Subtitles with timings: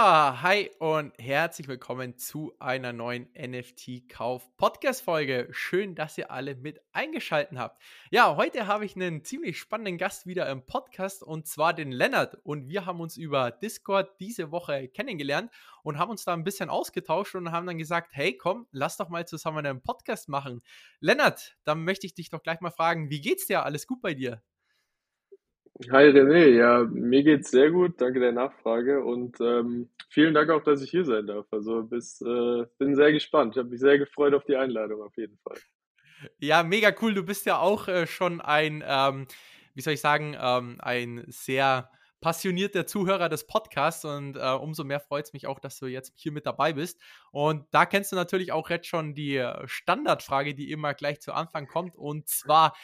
[0.00, 5.48] So, hi und herzlich willkommen zu einer neuen NFT-Kauf-Podcast-Folge.
[5.50, 7.82] Schön, dass ihr alle mit eingeschaltet habt.
[8.10, 12.38] Ja, heute habe ich einen ziemlich spannenden Gast wieder im Podcast und zwar den Lennart.
[12.44, 15.52] Und wir haben uns über Discord diese Woche kennengelernt
[15.82, 19.10] und haben uns da ein bisschen ausgetauscht und haben dann gesagt: Hey, komm, lass doch
[19.10, 20.62] mal zusammen einen Podcast machen.
[21.00, 23.66] Lennart, dann möchte ich dich doch gleich mal fragen: Wie geht's dir?
[23.66, 24.40] Alles gut bei dir?
[25.88, 30.62] Hi René, ja, mir geht's sehr gut, danke der Nachfrage und ähm, vielen Dank auch,
[30.62, 31.46] dass ich hier sein darf.
[31.50, 33.54] Also bis, äh, bin sehr gespannt.
[33.54, 35.56] Ich habe mich sehr gefreut auf die Einladung auf jeden Fall.
[36.38, 37.14] Ja, mega cool.
[37.14, 39.26] Du bist ja auch äh, schon ein, ähm,
[39.74, 45.00] wie soll ich sagen, ähm, ein sehr passionierter Zuhörer des Podcasts und äh, umso mehr
[45.00, 47.00] freut es mich auch, dass du jetzt hier mit dabei bist.
[47.32, 51.32] Und da kennst du natürlich auch jetzt schon die äh, Standardfrage, die immer gleich zu
[51.32, 52.74] Anfang kommt und zwar,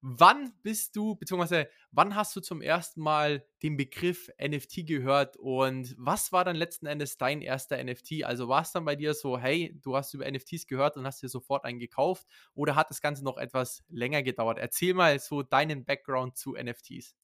[0.00, 5.94] Wann bist du, beziehungsweise wann hast du zum ersten Mal den Begriff NFT gehört und
[5.98, 8.24] was war dann letzten Endes dein erster NFT?
[8.24, 11.22] Also war es dann bei dir so, hey, du hast über NFTs gehört und hast
[11.22, 14.58] dir sofort einen gekauft oder hat das Ganze noch etwas länger gedauert?
[14.58, 17.16] Erzähl mal so deinen Background zu NFTs.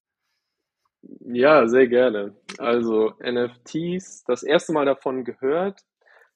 [1.21, 2.37] Ja, sehr gerne.
[2.59, 5.81] Also NFTs, das erste Mal davon gehört,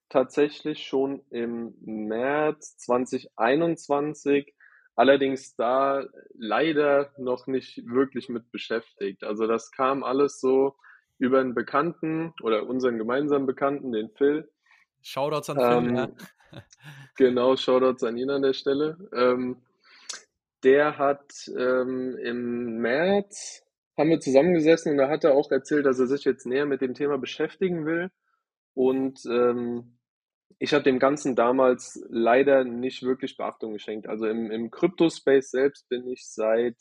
[0.09, 4.56] tatsächlich schon im März 2021
[4.97, 9.23] allerdings da leider noch nicht wirklich mit beschäftigt.
[9.23, 10.75] Also das kam alles so
[11.19, 14.51] über einen Bekannten oder unseren gemeinsamen Bekannten, den Phil.
[15.03, 16.63] Shoutouts an ähm, Phil, ja.
[17.17, 18.97] Genau, Shoutouts an ihn an der Stelle.
[19.15, 19.63] Ähm,
[20.65, 23.63] der hat ähm, im März,
[23.97, 26.81] haben wir zusammengesessen und da hat er auch erzählt, dass er sich jetzt näher mit
[26.81, 28.11] dem Thema beschäftigen will.
[28.75, 29.96] Und ähm,
[30.59, 34.09] ich habe dem Ganzen damals leider nicht wirklich Beachtung geschenkt.
[34.09, 36.77] Also im, im Crypto-Space selbst bin ich seit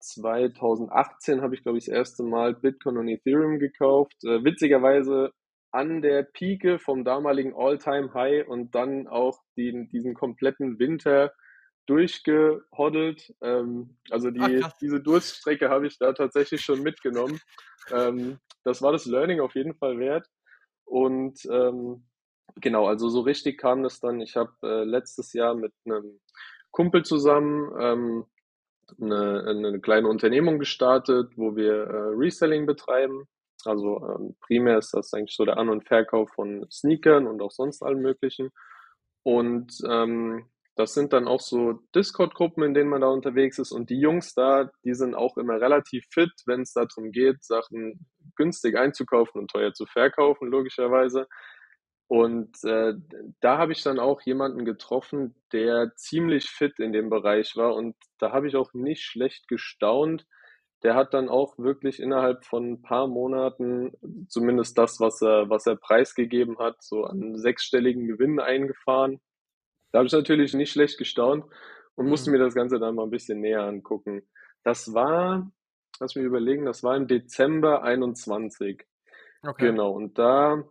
[0.00, 4.16] 2018 habe ich, glaube ich, das erste Mal Bitcoin und Ethereum gekauft.
[4.24, 5.32] Äh, witzigerweise
[5.72, 11.32] an der Pike vom damaligen All-Time-High und dann auch den, diesen kompletten Winter
[11.86, 13.34] durchgehoddelt.
[13.42, 17.40] Ähm, also die, Ach, diese Durststrecke habe ich da tatsächlich schon mitgenommen.
[17.90, 20.26] Ähm, das war das Learning auf jeden Fall wert.
[20.84, 22.06] Und ähm,
[22.56, 24.20] Genau, also so richtig kam das dann.
[24.20, 26.20] Ich habe äh, letztes Jahr mit einem
[26.70, 28.24] Kumpel zusammen ähm,
[29.00, 33.26] eine, eine kleine Unternehmung gestartet, wo wir äh, Reselling betreiben.
[33.64, 37.50] Also ähm, primär ist das eigentlich so der An- und Verkauf von Sneakern und auch
[37.50, 38.50] sonst allem Möglichen.
[39.22, 40.46] Und ähm,
[40.76, 43.72] das sind dann auch so Discord-Gruppen, in denen man da unterwegs ist.
[43.72, 48.06] Und die Jungs da, die sind auch immer relativ fit, wenn es darum geht, Sachen
[48.36, 51.26] günstig einzukaufen und teuer zu verkaufen, logischerweise.
[52.08, 52.94] Und äh,
[53.40, 57.74] da habe ich dann auch jemanden getroffen, der ziemlich fit in dem Bereich war.
[57.74, 60.24] Und da habe ich auch nicht schlecht gestaunt.
[60.84, 63.92] Der hat dann auch wirklich innerhalb von ein paar Monaten
[64.28, 69.20] zumindest das, was er, was er preisgegeben hat, so an sechsstelligen Gewinn eingefahren.
[69.90, 71.44] Da habe ich natürlich nicht schlecht gestaunt
[71.96, 72.36] und musste mhm.
[72.36, 74.22] mir das Ganze dann mal ein bisschen näher angucken.
[74.62, 75.50] Das war,
[75.98, 78.84] lass mich überlegen, das war im Dezember 21.
[79.42, 79.66] Okay.
[79.66, 79.90] Genau.
[79.90, 80.62] Und da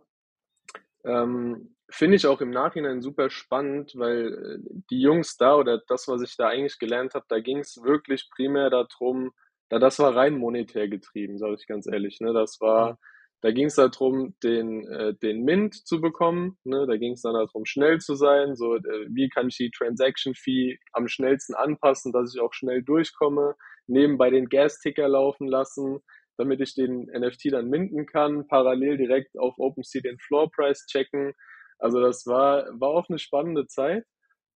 [1.06, 6.08] ähm, Finde ich auch im Nachhinein super spannend, weil äh, die Jungs da oder das,
[6.08, 9.30] was ich da eigentlich gelernt habe, da ging es wirklich primär darum,
[9.68, 12.20] da das war rein monetär getrieben, sage ich ganz ehrlich.
[12.20, 12.32] Ne?
[12.32, 12.98] Das war,
[13.40, 16.58] da ging es darum, den, äh, den Mint zu bekommen.
[16.64, 16.86] Ne?
[16.88, 18.56] Da ging es dann darum, schnell zu sein.
[18.56, 22.82] So, äh, wie kann ich die Transaction Fee am schnellsten anpassen, dass ich auch schnell
[22.82, 23.54] durchkomme.
[23.86, 26.00] Nebenbei den Gas-Ticker laufen lassen
[26.36, 31.32] damit ich den NFT dann minden kann, parallel direkt auf OpenSea den Floor Price checken.
[31.78, 34.04] Also das war, war auch eine spannende Zeit.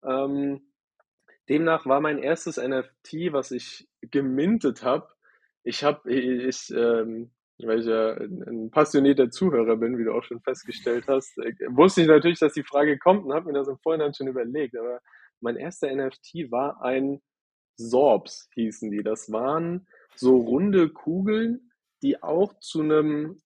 [0.05, 0.73] Ähm,
[1.49, 5.09] demnach war mein erstes NFT, was ich gemintet habe.
[5.63, 10.41] Ich habe, ich, ähm, weil ich ja ein passionierter Zuhörer bin, wie du auch schon
[10.41, 13.79] festgestellt hast, äh, wusste ich natürlich, dass die Frage kommt und habe mir das im
[13.79, 14.77] Vorhinein schon überlegt.
[14.77, 15.01] Aber
[15.41, 17.21] mein erster NFT war ein
[17.77, 19.03] Sorbs, hießen die.
[19.03, 21.70] Das waren so runde Kugeln,
[22.03, 23.41] die auch zu einem,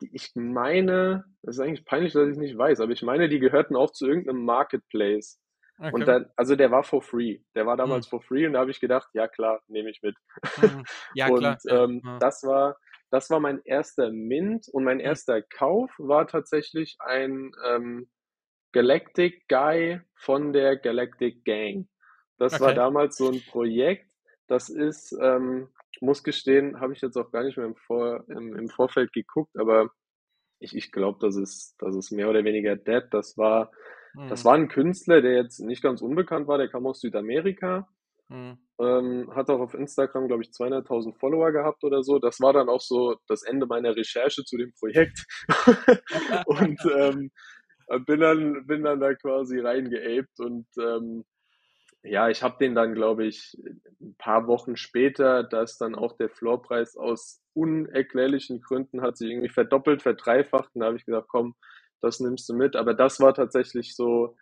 [0.00, 3.38] ich meine, das ist eigentlich peinlich, dass ich es nicht weiß, aber ich meine, die
[3.38, 5.40] gehörten auch zu irgendeinem Marketplace.
[5.78, 5.92] Okay.
[5.92, 7.40] Und dann, also der war for free.
[7.54, 8.10] Der war damals hm.
[8.10, 10.16] for free und da habe ich gedacht, ja klar, nehme ich mit.
[10.56, 10.84] Hm.
[11.14, 11.58] Ja, und klar.
[11.68, 12.18] Ähm, ja.
[12.18, 12.76] das war,
[13.10, 15.06] das war mein erster Mint und mein hm.
[15.06, 18.08] erster Kauf war tatsächlich ein ähm,
[18.72, 21.88] Galactic Guy von der Galactic Gang.
[22.38, 22.62] Das okay.
[22.62, 24.10] war damals so ein Projekt.
[24.46, 25.68] Das ist, ähm,
[26.02, 29.56] muss gestehen, habe ich jetzt auch gar nicht mehr im, Vor, im, im Vorfeld geguckt,
[29.56, 29.90] aber
[30.58, 33.04] ich, ich glaube, das ist, das ist mehr oder weniger dead.
[33.10, 33.72] Das war,
[34.14, 34.28] mhm.
[34.28, 37.88] das war ein Künstler, der jetzt nicht ganz unbekannt war, der kam aus Südamerika
[38.32, 38.58] Mhm.
[38.78, 42.18] Ähm, hat auch auf Instagram, glaube ich, 200.000 Follower gehabt oder so.
[42.18, 45.26] Das war dann auch so das Ende meiner Recherche zu dem Projekt.
[46.46, 47.30] und ähm,
[48.06, 51.24] bin, dann, bin dann da quasi reingeaped und ähm,
[52.04, 53.56] ja, ich habe den dann, glaube ich,
[54.00, 59.48] ein paar Wochen später, dass dann auch der Floorpreis aus unerklärlichen Gründen hat sich irgendwie
[59.48, 60.70] verdoppelt, verdreifacht.
[60.74, 61.54] Und da habe ich gesagt, komm,
[62.00, 62.74] das nimmst du mit.
[62.74, 64.36] Aber das war tatsächlich so,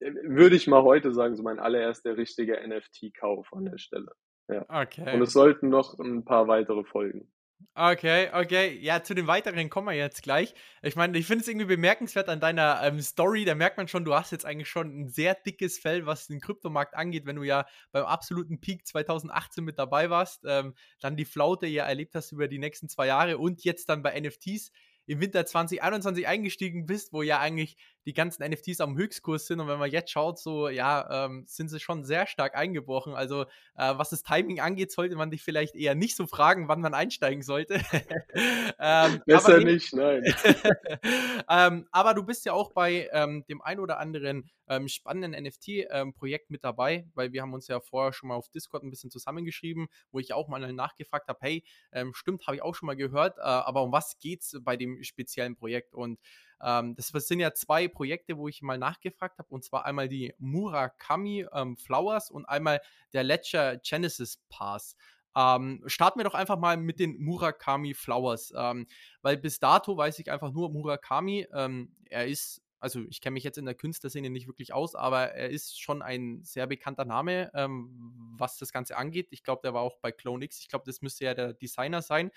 [0.00, 4.12] würde ich mal heute sagen, so mein allererster richtiger NFT-Kauf an der Stelle.
[4.48, 4.64] Ja.
[4.68, 5.12] Okay.
[5.12, 7.32] Und es sollten noch ein paar weitere folgen.
[7.74, 8.78] Okay, okay.
[8.80, 10.54] Ja, zu den weiteren kommen wir jetzt gleich.
[10.82, 13.44] Ich meine, ich finde es irgendwie bemerkenswert an deiner ähm, Story.
[13.44, 16.40] Da merkt man schon, du hast jetzt eigentlich schon ein sehr dickes Fell, was den
[16.40, 21.24] Kryptomarkt angeht, wenn du ja beim absoluten Peak 2018 mit dabei warst, ähm, dann die
[21.26, 24.70] Flaute ja erlebt hast über die nächsten zwei Jahre und jetzt dann bei NFTs
[25.06, 27.76] im Winter 2021 eingestiegen bist, wo ja eigentlich
[28.06, 31.68] die ganzen NFTs am Höchstkurs sind und wenn man jetzt schaut, so ja, ähm, sind
[31.68, 33.14] sie schon sehr stark eingebrochen.
[33.14, 33.42] Also
[33.74, 36.94] äh, was das Timing angeht, sollte man dich vielleicht eher nicht so fragen, wann man
[36.94, 37.74] einsteigen sollte.
[38.78, 40.22] ähm, Besser nicht, nein.
[41.50, 46.44] ähm, aber du bist ja auch bei ähm, dem ein oder anderen ähm, spannenden NFT-Projekt
[46.44, 49.10] ähm, mit dabei, weil wir haben uns ja vorher schon mal auf Discord ein bisschen
[49.10, 51.64] zusammengeschrieben, wo ich auch mal nachgefragt habe, hey,
[52.12, 55.02] stimmt, habe ich auch schon mal gehört, äh, aber um was geht es bei dem
[55.02, 55.94] speziellen Projekt?
[55.94, 56.18] Und
[56.62, 60.34] ähm, das sind ja zwei Projekte, wo ich mal nachgefragt habe, und zwar einmal die
[60.38, 62.80] Murakami ähm, Flowers und einmal
[63.12, 64.96] der Ledger Genesis Pass.
[65.36, 68.86] Ähm, starten wir doch einfach mal mit den Murakami Flowers, ähm,
[69.20, 71.46] weil bis dato weiß ich einfach nur Murakami.
[71.52, 75.32] Ähm, er ist also ich kenne mich jetzt in der Künstlerszene nicht wirklich aus, aber
[75.32, 79.28] er ist schon ein sehr bekannter Name, ähm, was das Ganze angeht.
[79.30, 80.60] Ich glaube, der war auch bei Clone X.
[80.60, 82.30] Ich glaube, das müsste ja der Designer sein.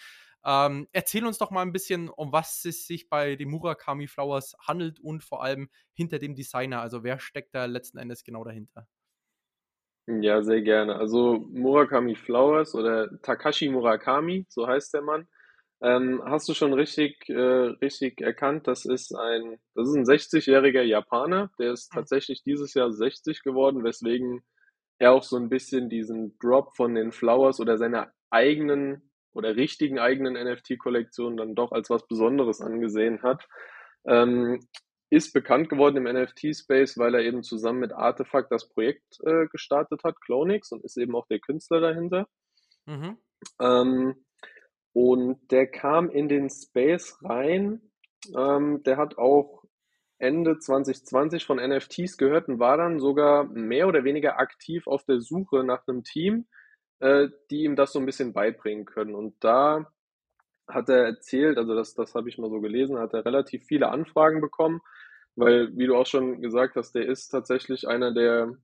[0.46, 4.56] Ähm, erzähl uns doch mal ein bisschen, um was es sich bei den Murakami Flowers
[4.66, 6.82] handelt und vor allem hinter dem Designer.
[6.82, 8.88] Also wer steckt da letzten Endes genau dahinter?
[10.08, 10.96] Ja, sehr gerne.
[10.96, 15.28] Also Murakami Flowers oder Takashi Murakami, so heißt der Mann.
[15.82, 17.40] Ähm, hast du schon richtig, äh,
[17.82, 22.92] richtig erkannt, das ist ein, das ist ein 60-jähriger Japaner, der ist tatsächlich dieses Jahr
[22.92, 24.44] 60 geworden, weswegen
[25.00, 30.00] er auch so ein bisschen diesen Drop von den Flowers oder seiner eigenen oder richtigen
[30.00, 33.48] eigenen NFT-Kollektion dann doch als was Besonderes angesehen hat.
[34.06, 34.60] Ähm,
[35.10, 40.04] ist bekannt geworden im NFT-Space, weil er eben zusammen mit Artefakt das Projekt äh, gestartet
[40.04, 42.28] hat, Clonix, und ist eben auch der Künstler dahinter.
[42.86, 43.18] Mhm.
[43.60, 44.26] Ähm,
[44.94, 47.82] und der kam in den Space rein.
[48.36, 49.64] Ähm, der hat auch
[50.18, 55.22] Ende 2020 von NFTs gehört und war dann sogar mehr oder weniger aktiv auf der
[55.22, 56.48] Suche nach einem Team,
[57.00, 59.16] äh, die ihm das so ein bisschen beibringen können.
[59.16, 59.90] Und da
[60.68, 63.90] hat er erzählt, also das, das habe ich mal so gelesen, hat er relativ viele
[63.90, 64.82] Anfragen bekommen,
[65.36, 68.58] weil, wie du auch schon gesagt hast, der ist tatsächlich einer der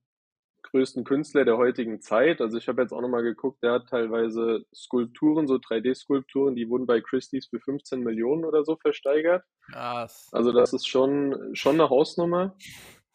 [0.75, 2.41] größten Künstler der heutigen Zeit.
[2.41, 6.85] Also ich habe jetzt auch nochmal geguckt, der hat teilweise Skulpturen, so 3D-Skulpturen, die wurden
[6.85, 9.45] bei Christie's für 15 Millionen oder so versteigert.
[9.71, 10.27] Krass.
[10.33, 12.57] Also das ist schon, schon eine Hausnummer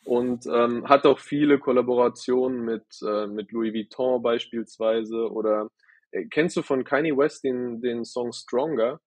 [0.06, 5.68] und ähm, hat auch viele Kollaborationen mit, äh, mit Louis Vuitton beispielsweise oder
[6.12, 9.00] äh, kennst du von Kanye West den, den Song Stronger?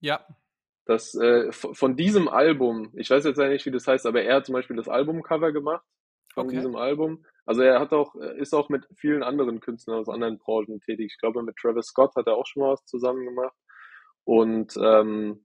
[0.00, 0.26] Ja.
[0.84, 4.46] Das, äh, von diesem Album, ich weiß jetzt nicht, wie das heißt, aber er hat
[4.46, 5.84] zum Beispiel das Albumcover gemacht
[6.32, 6.56] von okay.
[6.56, 7.24] diesem Album.
[7.46, 11.12] Also er hat auch, ist auch mit vielen anderen Künstlern aus anderen Branchen tätig.
[11.12, 13.56] Ich glaube, mit Travis Scott hat er auch schon mal was zusammen gemacht.
[14.24, 15.44] Und ähm,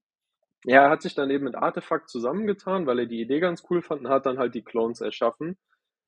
[0.65, 3.81] ja, er hat sich dann eben mit Artefakt zusammengetan, weil er die Idee ganz cool
[3.81, 5.57] fand und hat dann halt die Clones erschaffen.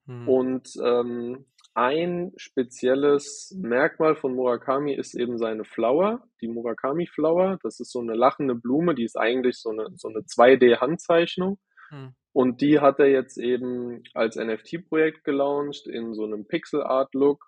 [0.05, 0.27] Hm.
[0.27, 7.59] Und ähm, ein spezielles Merkmal von Murakami ist eben seine Flower, die Murakami Flower.
[7.61, 11.59] Das ist so eine lachende Blume, die ist eigentlich so eine, so eine 2D-Handzeichnung.
[11.89, 12.15] Hm.
[12.37, 17.43] Und die hat er jetzt eben als NFT-Projekt gelauncht in so einem Pixel-Art-Look.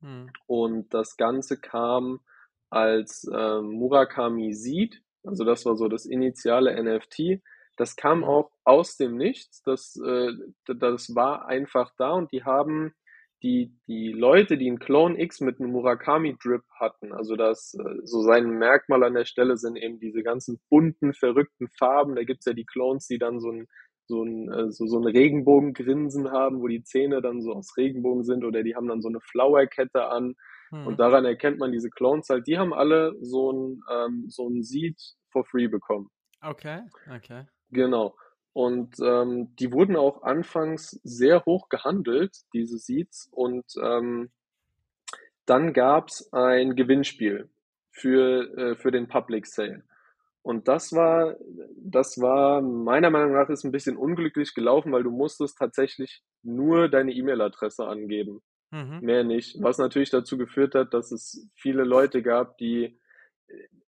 [0.00, 0.30] Hm.
[0.48, 2.18] Und das Ganze kam
[2.68, 5.00] als äh, Murakami Seed.
[5.22, 7.40] Also das war so das initiale NFT.
[7.76, 9.62] Das kam auch aus dem Nichts.
[9.62, 10.32] Das, äh,
[10.66, 12.94] das war einfach da und die haben
[13.44, 17.98] die, die Leute, die einen Clone X mit einem Murakami Drip hatten, also das, äh,
[18.04, 22.14] so sein Merkmal an der Stelle sind eben diese ganzen bunten, verrückten Farben.
[22.14, 23.66] Da gibt's ja die Clones, die dann so ein,
[24.12, 28.24] so ein, äh, so, so ein Regenbogengrinsen haben, wo die Zähne dann so aus Regenbogen
[28.24, 30.34] sind oder die haben dann so eine Flowerkette an.
[30.70, 30.86] Hm.
[30.86, 34.62] Und daran erkennt man diese Clones halt, die haben alle so ein, ähm, so ein
[34.62, 35.00] Seed
[35.30, 36.08] for free bekommen.
[36.42, 36.80] Okay,
[37.14, 37.46] okay.
[37.70, 38.14] Genau.
[38.52, 43.28] Und ähm, die wurden auch anfangs sehr hoch gehandelt, diese Seeds.
[43.32, 44.30] Und ähm,
[45.46, 47.48] dann gab es ein Gewinnspiel
[47.90, 49.84] für, äh, für den Public Sale.
[50.42, 51.36] Und das war,
[51.76, 56.88] das war meiner Meinung nach ist ein bisschen unglücklich gelaufen, weil du musstest tatsächlich nur
[56.88, 58.42] deine E-Mail-Adresse angeben.
[58.72, 58.98] Mhm.
[59.02, 59.62] Mehr nicht.
[59.62, 62.98] Was natürlich dazu geführt hat, dass es viele Leute gab, die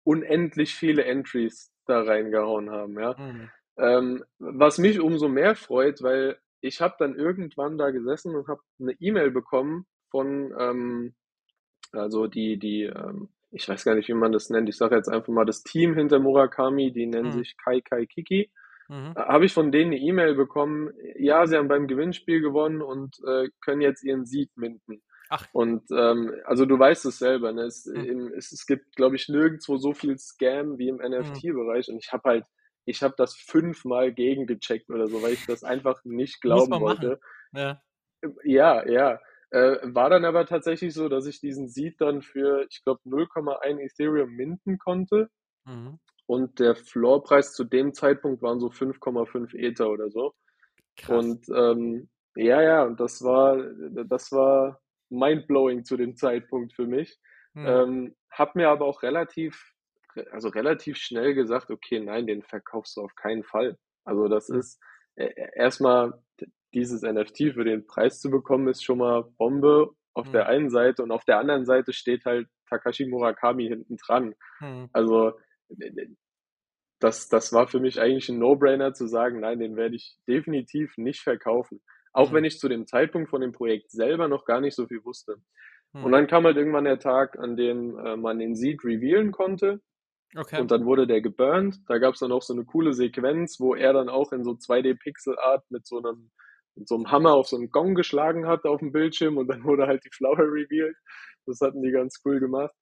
[0.03, 3.15] unendlich viele Entries da reingehauen haben, ja.
[3.17, 3.49] Mhm.
[3.77, 8.61] Ähm, was mich umso mehr freut, weil ich habe dann irgendwann da gesessen und habe
[8.79, 11.15] eine E-Mail bekommen von, ähm,
[11.91, 14.67] also die, die, ähm, ich weiß gar nicht, wie man das nennt.
[14.67, 17.39] Ich sage jetzt einfach mal das Team hinter Murakami, die nennen mhm.
[17.39, 18.51] sich Kai Kai Kiki.
[18.89, 19.15] Mhm.
[19.15, 23.47] Habe ich von denen eine E-Mail bekommen, ja, sie haben beim Gewinnspiel gewonnen und äh,
[23.61, 25.01] können jetzt ihren Sieg minden.
[25.29, 25.47] Ach.
[25.53, 27.63] Und ähm, also du weißt es selber, ne?
[27.63, 28.33] es, mhm.
[28.37, 31.87] es, es gibt, glaube ich, nirgendwo so viel Scam wie im NFT-Bereich.
[31.87, 32.45] Und ich habe halt,
[32.83, 37.19] ich habe das fünfmal gegengecheckt oder so, weil ich das einfach nicht glauben wollte.
[37.53, 37.81] Ja.
[38.43, 39.19] ja, ja.
[39.55, 43.79] Äh, war dann aber tatsächlich so, dass ich diesen Seed dann für, ich glaube, 0,1
[43.79, 45.29] Ethereum minden konnte.
[45.63, 45.97] Mhm.
[46.25, 50.33] Und der Floorpreis zu dem Zeitpunkt waren so 5,5 Ether oder so.
[50.97, 51.23] Krass.
[51.23, 53.55] Und ähm, ja, ja, und das war,
[54.05, 57.17] das war mindblowing zu dem Zeitpunkt für mich.
[57.53, 57.65] Mhm.
[57.65, 59.71] Ähm, hab mir aber auch relativ,
[60.31, 63.77] also relativ schnell gesagt, okay, nein, den verkaufst du auf keinen Fall.
[64.03, 64.81] Also das ist
[65.15, 66.24] äh, erstmal
[66.75, 70.31] dieses NFT für den Preis zu bekommen, ist schon mal Bombe auf mhm.
[70.33, 74.35] der einen Seite und auf der anderen Seite steht halt Takashi Murakami hinten dran.
[74.59, 74.89] Mhm.
[74.93, 75.33] Also
[76.99, 80.97] das, das war für mich eigentlich ein No-Brainer zu sagen, nein, den werde ich definitiv
[80.97, 81.81] nicht verkaufen.
[82.13, 82.35] Auch mhm.
[82.35, 85.37] wenn ich zu dem Zeitpunkt von dem Projekt selber noch gar nicht so viel wusste.
[86.03, 89.79] Und dann kam halt irgendwann der Tag, an dem äh, man den Seed revealen konnte.
[90.35, 90.59] Okay.
[90.59, 91.77] Und dann wurde der geburnt.
[91.87, 94.51] Da gab es dann auch so eine coole Sequenz, wo er dann auch in so
[94.51, 96.31] 2D-Pixel-Art mit so einem
[96.75, 99.63] mit so einem Hammer auf so einen Gong geschlagen hat auf dem Bildschirm und dann
[99.63, 100.95] wurde halt die Flower revealed.
[101.45, 102.73] Das hatten die ganz cool gemacht.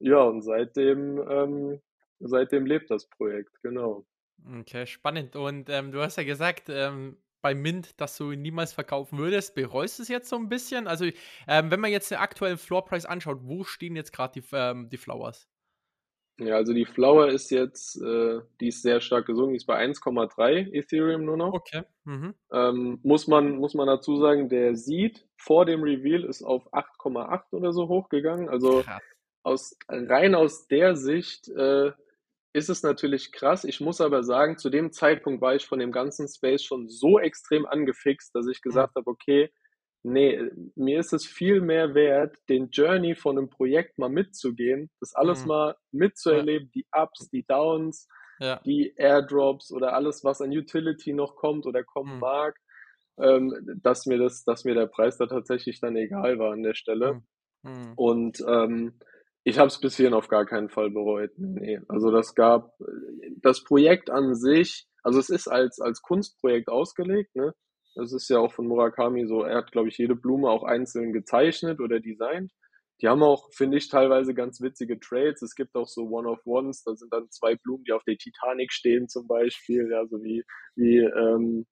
[0.00, 1.80] Ja, und seitdem, ähm,
[2.20, 4.06] seitdem lebt das Projekt, genau.
[4.60, 5.36] Okay, spannend.
[5.36, 9.54] Und ähm, du hast ja gesagt, ähm, bei Mint, dass du ihn niemals verkaufen würdest.
[9.54, 10.86] Bereust du es jetzt so ein bisschen?
[10.86, 11.06] Also,
[11.46, 14.96] ähm, wenn man jetzt den aktuellen Floorpreis anschaut, wo stehen jetzt gerade die, ähm, die
[14.96, 15.48] Flowers?
[16.40, 19.76] Ja, also die Flower ist jetzt, äh, die ist sehr stark gesunken, die ist bei
[19.76, 21.52] 1,3 Ethereum nur noch.
[21.52, 21.82] Okay.
[22.04, 22.34] Mhm.
[22.52, 27.52] Ähm, muss, man, muss man dazu sagen, der Seed vor dem Reveal ist auf 8,8
[27.52, 28.48] oder so hochgegangen.
[28.48, 28.84] Also
[29.42, 31.90] aus, rein aus der Sicht äh,
[32.52, 33.64] ist es natürlich krass.
[33.64, 37.18] Ich muss aber sagen, zu dem Zeitpunkt war ich von dem ganzen Space schon so
[37.18, 39.00] extrem angefixt, dass ich gesagt mhm.
[39.00, 39.50] habe, okay,
[40.12, 40.40] nee,
[40.74, 45.42] mir ist es viel mehr wert, den Journey von einem Projekt mal mitzugehen, das alles
[45.42, 45.48] mhm.
[45.48, 46.82] mal mitzuerleben, ja.
[46.82, 48.08] die Ups, die Downs,
[48.40, 48.60] ja.
[48.64, 52.20] die Airdrops oder alles, was an Utility noch kommt oder kommen mhm.
[52.20, 52.56] mag,
[53.18, 56.74] ähm, dass mir das, dass mir der Preis da tatsächlich dann egal war an der
[56.74, 57.22] Stelle.
[57.62, 57.70] Mhm.
[57.70, 57.92] mhm.
[57.96, 59.00] Und ähm,
[59.44, 61.30] ich habe es bis hierhin auf gar keinen Fall bereut.
[61.36, 61.80] Nee.
[61.88, 62.74] Also das gab
[63.40, 67.54] das Projekt an sich, also es ist als, als Kunstprojekt ausgelegt, ne?
[67.98, 71.12] Das ist ja auch von Murakami so, er hat, glaube ich, jede Blume auch einzeln
[71.12, 72.52] gezeichnet oder designt.
[73.00, 75.42] Die haben auch, finde ich, teilweise ganz witzige Trades.
[75.42, 79.08] Es gibt auch so One-of-Ones, da sind dann zwei Blumen, die auf der Titanic stehen
[79.08, 80.44] zum Beispiel, ja, so wie,
[80.76, 81.66] wie, ähm,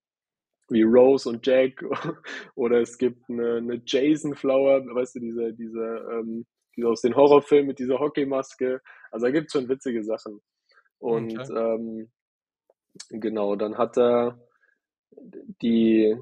[0.68, 1.84] wie Rose und Jack.
[2.56, 6.44] Oder es gibt eine, eine Jason Flower, weißt du, diese, diese ähm,
[6.76, 8.80] die aus den Horrorfilmen mit dieser Hockeymaske.
[9.10, 10.40] Also da gibt es schon witzige Sachen.
[10.98, 11.52] Und okay.
[11.52, 12.10] ähm,
[13.10, 14.38] genau, dann hat er
[15.62, 16.16] die,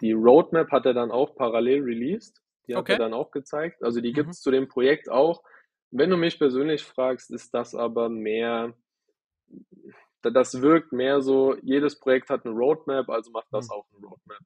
[0.00, 2.40] die Roadmap hat er dann auch parallel released.
[2.66, 2.92] Die hat okay.
[2.92, 3.82] er dann auch gezeigt.
[3.82, 4.42] Also die gibt es mhm.
[4.42, 5.42] zu dem Projekt auch.
[5.90, 8.74] Wenn du mich persönlich fragst, ist das aber mehr,
[10.22, 13.72] das wirkt mehr so, jedes Projekt hat eine Roadmap, also macht das mhm.
[13.72, 14.40] auch eine Roadmap.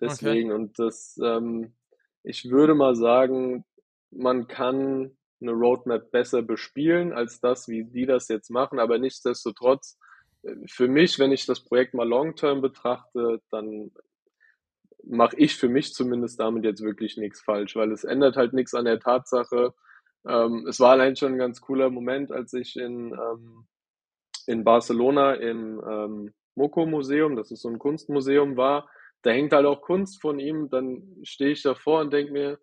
[0.00, 0.60] Deswegen, okay.
[0.60, 1.74] und das, ähm,
[2.22, 3.64] ich würde mal sagen,
[4.10, 8.78] man kann eine Roadmap besser bespielen als das, wie die das jetzt machen.
[8.78, 9.98] Aber nichtsdestotrotz,
[10.66, 13.90] für mich, wenn ich das Projekt mal long-term betrachte, dann
[15.04, 18.74] mache ich für mich zumindest damit jetzt wirklich nichts falsch, weil es ändert halt nichts
[18.74, 19.74] an der Tatsache.
[20.26, 23.66] Ähm, es war allein schon ein ganz cooler Moment, als ich in, ähm,
[24.46, 28.90] in Barcelona im ähm, Moko-Museum, das ist so ein Kunstmuseum, war.
[29.22, 30.68] Da hängt halt auch Kunst von ihm.
[30.68, 32.58] Dann stehe ich davor und denke mir,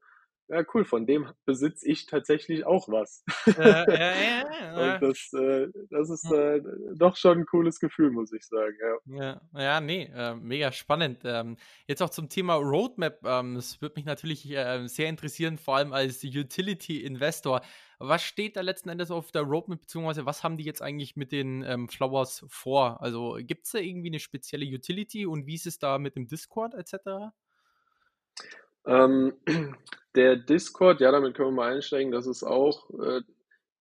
[0.48, 3.24] ja, cool, von dem besitze ich tatsächlich auch was.
[3.58, 6.62] Ja, ja, ja, Und das, äh, das ist äh,
[6.96, 8.76] doch schon ein cooles Gefühl, muss ich sagen.
[9.06, 11.22] Ja, ja, ja nee, äh, mega spannend.
[11.24, 13.20] Ähm, jetzt auch zum Thema Roadmap.
[13.24, 17.62] Ähm, das würde mich natürlich äh, sehr interessieren, vor allem als Utility-Investor.
[18.00, 21.32] Was steht da letzten Endes auf der Roadmap, beziehungsweise was haben die jetzt eigentlich mit
[21.32, 23.02] den ähm, Flowers vor?
[23.02, 26.28] Also gibt es da irgendwie eine spezielle Utility und wie ist es da mit dem
[26.28, 27.32] Discord etc.?
[28.86, 29.34] Ähm,
[30.16, 33.22] der Discord, ja, damit können wir mal einsteigen, das ist auch, äh,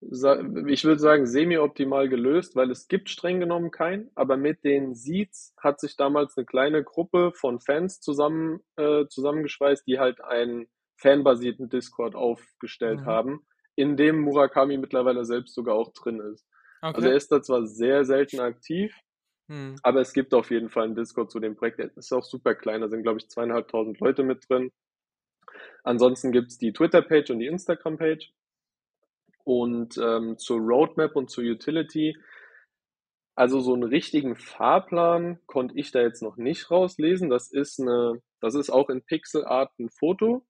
[0.01, 5.55] ich würde sagen, semi-optimal gelöst, weil es gibt streng genommen keinen, aber mit den Seeds
[5.59, 11.69] hat sich damals eine kleine Gruppe von Fans zusammen, äh, zusammengeschweißt, die halt ein fanbasierten
[11.69, 13.07] Discord aufgestellt mhm.
[13.07, 13.47] haben,
[13.77, 16.47] in dem Murakami mittlerweile selbst sogar auch drin ist.
[16.83, 16.97] Okay.
[16.97, 18.95] Also er ist da zwar sehr selten aktiv,
[19.49, 19.77] mhm.
[19.83, 21.79] aber es gibt auf jeden Fall einen Discord zu dem Projekt.
[21.79, 24.71] Der ist auch super klein, da sind, glaube ich, zweieinhalbtausend Leute mit drin.
[25.83, 28.33] Ansonsten gibt es die Twitter-Page und die Instagram-Page.
[29.45, 32.17] Und ähm, zur Roadmap und zur Utility
[33.37, 37.31] also so einen richtigen Fahrplan konnte ich da jetzt noch nicht rauslesen.
[37.31, 40.47] Das ist eine, das ist auch in Pixelart ein Foto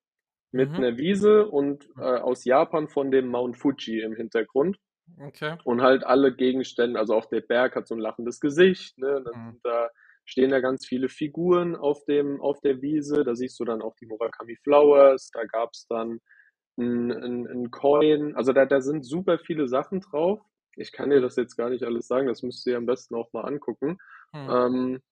[0.53, 0.77] mit mhm.
[0.77, 4.79] einer Wiese und äh, aus Japan von dem Mount Fuji im Hintergrund.
[5.19, 5.57] Okay.
[5.65, 9.25] Und halt alle Gegenstände, also auch der Berg hat so ein lachendes Gesicht, ne?
[9.35, 9.61] Mhm.
[9.63, 9.91] Da
[10.25, 13.25] stehen da ganz viele Figuren auf dem, auf der Wiese.
[13.25, 16.21] Da siehst du dann auch die Murakami Flowers, da gab es dann
[16.77, 20.41] ein, ein, ein Coin, also da, da sind super viele Sachen drauf.
[20.77, 23.33] Ich kann dir das jetzt gar nicht alles sagen, das müsst ihr am besten auch
[23.33, 23.99] mal angucken.
[24.33, 24.51] Hm.
[24.51, 25.03] Ähm,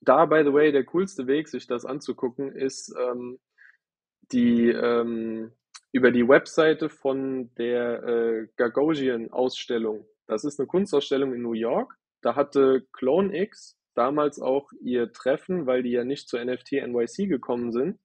[0.00, 3.38] da, by the way, der coolste Weg, sich das anzugucken, ist ähm,
[4.32, 5.52] die ähm,
[5.92, 10.06] über die Webseite von der äh, Gagosian-Ausstellung.
[10.26, 11.94] Das ist eine Kunstausstellung in New York.
[12.20, 17.72] Da hatte CloneX damals auch ihr Treffen, weil die ja nicht zur NFT NYC gekommen
[17.72, 17.98] sind.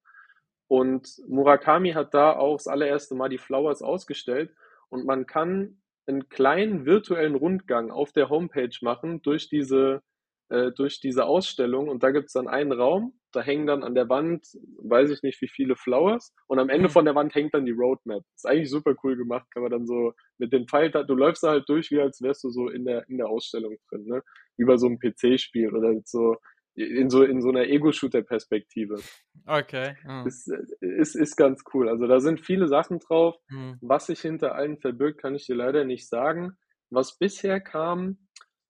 [0.68, 4.54] Und Murakami hat da auch das allererste Mal die Flowers ausgestellt.
[4.90, 10.02] Und man kann einen kleinen virtuellen Rundgang auf der Homepage machen durch diese,
[10.50, 11.90] äh, durch diese Ausstellung.
[11.90, 14.46] Und da gibt es dann einen Raum, da hängen dann an der Wand,
[14.78, 16.34] weiß ich nicht wie viele Flowers.
[16.48, 16.94] Und am Ende mhm.
[16.94, 18.24] von der Wand hängt dann die Roadmap.
[18.36, 21.50] Ist eigentlich super cool gemacht, kann man dann so mit den Pfeil, du läufst da
[21.50, 24.24] halt durch, wie als wärst du so in der, in der Ausstellung drin, ne?
[24.66, 26.36] Bei so einem PC-Spiel oder so
[26.80, 29.02] in so, in so einer Ego-Shooter-Perspektive.
[29.46, 29.96] Okay.
[30.06, 30.24] Ja.
[30.26, 30.50] Ist,
[30.80, 31.90] ist, ist ganz cool.
[31.90, 33.36] Also da sind viele Sachen drauf.
[33.50, 33.78] Mhm.
[33.82, 36.54] Was sich hinter allen verbirgt, kann ich dir leider nicht sagen.
[36.90, 38.18] Was bisher kam,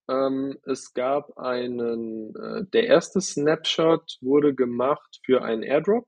[0.10, 6.06] ähm, es gab einen, äh, der erste Snapshot wurde gemacht für einen Airdrop.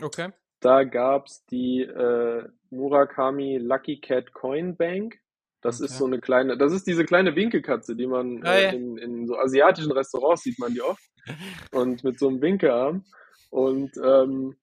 [0.00, 0.30] Okay.
[0.60, 5.18] Da gab es die äh, Murakami Lucky Cat Coin Bank.
[5.62, 5.86] Das okay.
[5.86, 8.70] ist so eine kleine, das ist diese kleine Winkelkatze, die man ah, äh, ja.
[8.70, 11.02] in, in so asiatischen Restaurants sieht man die oft.
[11.72, 13.04] Und mit so einem Winkelarm.
[13.50, 14.56] Und ähm,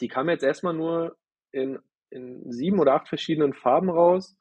[0.00, 1.16] die kam jetzt erstmal nur
[1.50, 1.78] in,
[2.10, 4.36] in sieben oder acht verschiedenen Farben raus.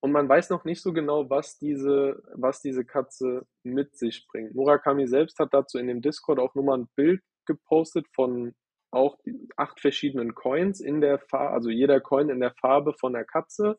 [0.00, 4.54] Und man weiß noch nicht so genau, was diese, was diese Katze mit sich bringt.
[4.54, 8.52] Murakami selbst hat dazu in dem Discord auch nur mal ein Bild gepostet von
[8.90, 9.16] auch
[9.56, 13.78] acht verschiedenen Coins in der Farbe, also jeder Coin in der Farbe von der Katze.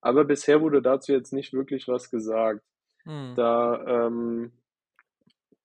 [0.00, 2.62] Aber bisher wurde dazu jetzt nicht wirklich was gesagt.
[3.04, 3.34] Hm.
[3.36, 4.52] Da, ähm,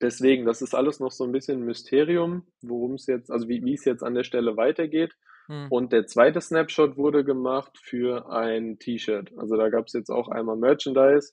[0.00, 3.62] deswegen, das ist alles noch so ein bisschen ein Mysterium, worum es jetzt, also wie,
[3.64, 5.12] wie es jetzt an der Stelle weitergeht.
[5.46, 5.66] Hm.
[5.70, 9.32] Und der zweite Snapshot wurde gemacht für ein T-Shirt.
[9.36, 11.32] Also da gab es jetzt auch einmal Merchandise.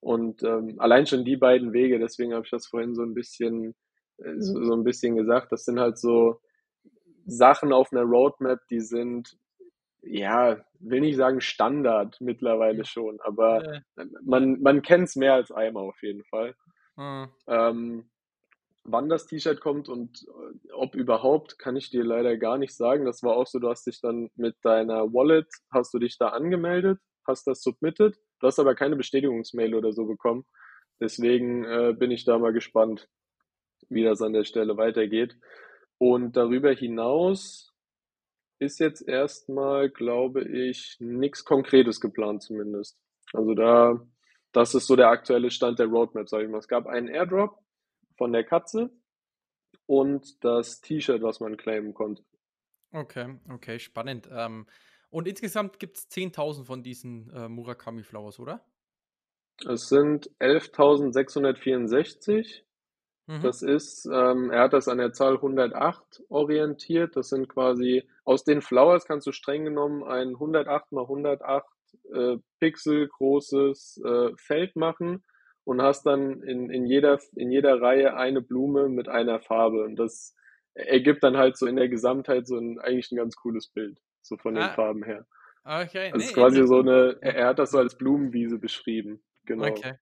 [0.00, 3.74] Und ähm, allein schon die beiden Wege, deswegen habe ich das vorhin so ein bisschen,
[4.18, 6.40] äh, so, so ein bisschen gesagt, das sind halt so
[7.26, 9.36] Sachen auf einer Roadmap, die sind
[10.02, 13.82] ja, will nicht sagen Standard mittlerweile schon, aber
[14.22, 16.54] man, man kennt es mehr als einmal auf jeden Fall.
[16.96, 17.28] Mhm.
[17.46, 18.10] Ähm,
[18.84, 23.04] wann das T-Shirt kommt und äh, ob überhaupt, kann ich dir leider gar nicht sagen.
[23.04, 26.28] Das war auch so, du hast dich dann mit deiner Wallet, hast du dich da
[26.28, 30.44] angemeldet, hast das submitted, du hast aber keine Bestätigungsmail oder so bekommen.
[31.00, 33.08] Deswegen äh, bin ich da mal gespannt,
[33.88, 35.36] wie das an der Stelle weitergeht.
[35.98, 37.69] Und darüber hinaus
[38.60, 42.98] ist jetzt erstmal, glaube ich, nichts Konkretes geplant zumindest.
[43.32, 44.06] Also da,
[44.52, 46.58] das ist so der aktuelle Stand der Roadmap, sage ich mal.
[46.58, 47.58] Es gab einen Airdrop
[48.16, 48.90] von der Katze
[49.86, 52.22] und das T-Shirt, was man claimen konnte.
[52.92, 54.28] Okay, okay, spannend.
[54.30, 54.66] Ähm,
[55.10, 58.62] und insgesamt gibt es 10.000 von diesen äh, Murakami Flowers, oder?
[59.66, 62.64] Es sind 11.664
[63.30, 63.42] Mhm.
[63.42, 67.14] Das ist, ähm, er hat das an der Zahl 108 orientiert.
[67.14, 71.64] Das sind quasi, aus den Flowers kannst du streng genommen ein 108 mal 108
[72.12, 75.22] äh, Pixel großes äh, Feld machen
[75.62, 79.84] und hast dann in, in, jeder, in jeder Reihe eine Blume mit einer Farbe.
[79.84, 80.34] Und das
[80.74, 84.38] ergibt dann halt so in der Gesamtheit so ein, eigentlich ein ganz cooles Bild, so
[84.38, 84.70] von den ah.
[84.70, 85.24] Farben her.
[85.62, 86.10] Okay.
[86.12, 89.22] Also nee, quasi so eine, er hat das so als Blumenwiese beschrieben.
[89.44, 89.68] Genau.
[89.68, 89.94] Okay.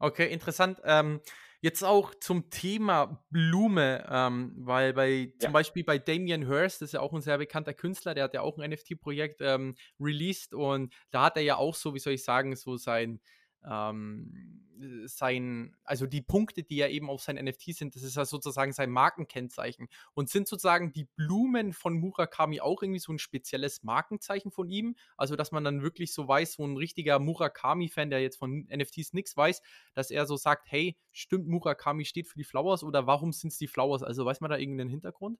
[0.00, 0.80] Okay, interessant.
[0.84, 1.20] Ähm,
[1.62, 5.38] Jetzt auch zum Thema Blume, ähm, weil bei ja.
[5.38, 8.34] zum Beispiel bei Damien Hirst, das ist ja auch ein sehr bekannter Künstler, der hat
[8.34, 12.14] ja auch ein NFT-Projekt ähm, released und da hat er ja auch so, wie soll
[12.14, 13.20] ich sagen, so sein
[13.64, 14.62] ähm,
[15.06, 18.72] sein, also die Punkte, die ja eben auf sein NFT sind, das ist ja sozusagen
[18.72, 19.88] sein Markenkennzeichen.
[20.14, 24.96] Und sind sozusagen die Blumen von Murakami auch irgendwie so ein spezielles Markenzeichen von ihm?
[25.16, 29.12] Also, dass man dann wirklich so weiß, so ein richtiger Murakami-Fan, der jetzt von NFTs
[29.12, 29.62] nichts weiß,
[29.94, 33.58] dass er so sagt, hey, stimmt, Murakami steht für die Flowers oder warum sind es
[33.58, 34.02] die Flowers?
[34.02, 35.38] Also, weiß man da irgendeinen Hintergrund?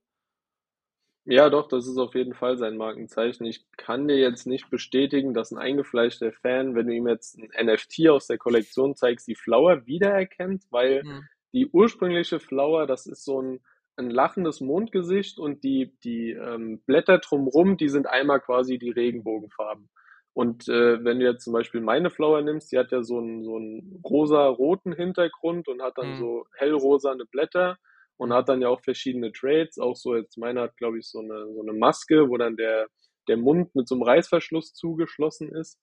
[1.24, 3.44] Ja, doch, das ist auf jeden Fall sein Markenzeichen.
[3.46, 7.50] Ich kann dir jetzt nicht bestätigen, dass ein eingefleischter Fan, wenn du ihm jetzt ein
[7.66, 11.28] NFT aus der Kollektion zeigst, die Flower wiedererkennt, weil Mhm.
[11.52, 13.60] die ursprüngliche Flower, das ist so ein,
[13.96, 19.90] ein lachendes Mondgesicht und die, die ähm, Blätter drumrum, die sind einmal quasi die Regenbogenfarben.
[20.34, 23.44] Und äh, wenn du jetzt zum Beispiel meine Flower nimmst, die hat ja so einen,
[23.44, 26.16] so einen rosa-roten Hintergrund und hat dann Mhm.
[26.16, 27.76] so hellrosane Blätter
[28.16, 29.78] und hat dann ja auch verschiedene Trades.
[29.78, 32.88] Auch so jetzt meine hat, glaube ich, so eine, so eine Maske, wo dann der,
[33.28, 35.78] der Mund mit so einem Reißverschluss zugeschlossen ist.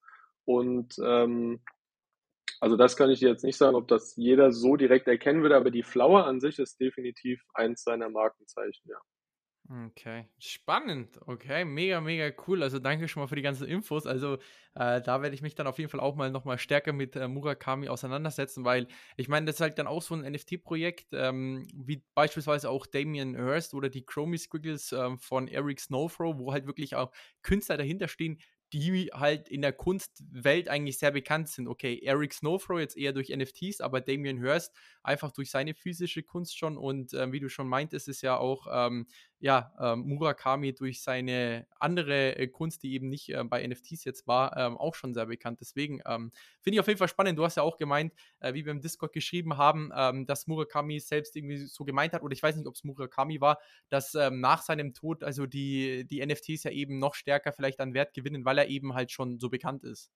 [0.45, 1.61] Und ähm,
[2.59, 5.71] also das kann ich jetzt nicht sagen, ob das jeder so direkt erkennen würde, aber
[5.71, 8.99] die Flower an sich ist definitiv eins seiner Markenzeichen, ja.
[9.71, 11.19] Okay, spannend.
[11.27, 12.63] Okay, mega, mega cool.
[12.63, 14.07] Also danke schon mal für die ganzen Infos.
[14.07, 14.37] Also
[14.73, 17.15] äh, da werde ich mich dann auf jeden Fall auch mal noch mal stärker mit
[17.15, 21.67] äh, Murakami auseinandersetzen, weil ich meine, das ist halt dann auch so ein NFT-Projekt, ähm,
[21.75, 26.65] wie beispielsweise auch Damien Hirst oder die Chromie Squiggles ähm, von Eric Snowthrow, wo halt
[26.65, 27.11] wirklich auch
[27.43, 28.39] Künstler dahinter stehen,
[28.73, 31.67] die halt in der Kunstwelt eigentlich sehr bekannt sind.
[31.67, 36.55] Okay, Eric Snowthrow jetzt eher durch NFTs, aber Damien Hirst einfach durch seine physische Kunst
[36.57, 39.07] schon und ähm, wie du schon meintest, ist ja auch ähm,
[39.41, 44.27] ja, ähm, Murakami durch seine andere äh, Kunst, die eben nicht äh, bei NFTs jetzt
[44.27, 45.59] war, ähm, auch schon sehr bekannt.
[45.61, 47.39] Deswegen ähm, finde ich auf jeden Fall spannend.
[47.39, 50.99] Du hast ja auch gemeint, äh, wie wir im Discord geschrieben haben, ähm, dass Murakami
[50.99, 54.41] selbst irgendwie so gemeint hat, oder ich weiß nicht, ob es Murakami war, dass ähm,
[54.41, 58.43] nach seinem Tod also die, die NFTs ja eben noch stärker vielleicht an Wert gewinnen,
[58.43, 60.11] weil er eben halt schon so bekannt ist.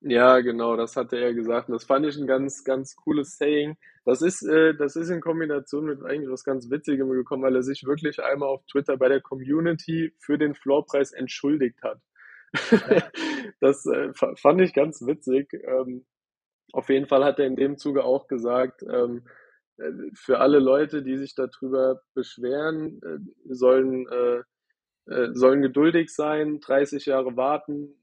[0.00, 1.68] Ja, genau, das hatte er gesagt.
[1.68, 3.76] Und das fand ich ein ganz, ganz cooles Saying.
[4.04, 7.62] Das ist, äh, das ist in Kombination mit eigentlich was ganz Witzigem gekommen, weil er
[7.64, 12.00] sich wirklich einmal auf Twitter bei der Community für den Floorpreis entschuldigt hat.
[12.70, 13.02] Ja.
[13.60, 15.52] Das äh, fa- fand ich ganz witzig.
[15.54, 16.06] Ähm,
[16.72, 19.24] auf jeden Fall hat er in dem Zuge auch gesagt, ähm,
[19.78, 24.42] äh, für alle Leute, die sich darüber beschweren, äh, sollen, äh,
[25.12, 27.97] äh, sollen geduldig sein, 30 Jahre warten.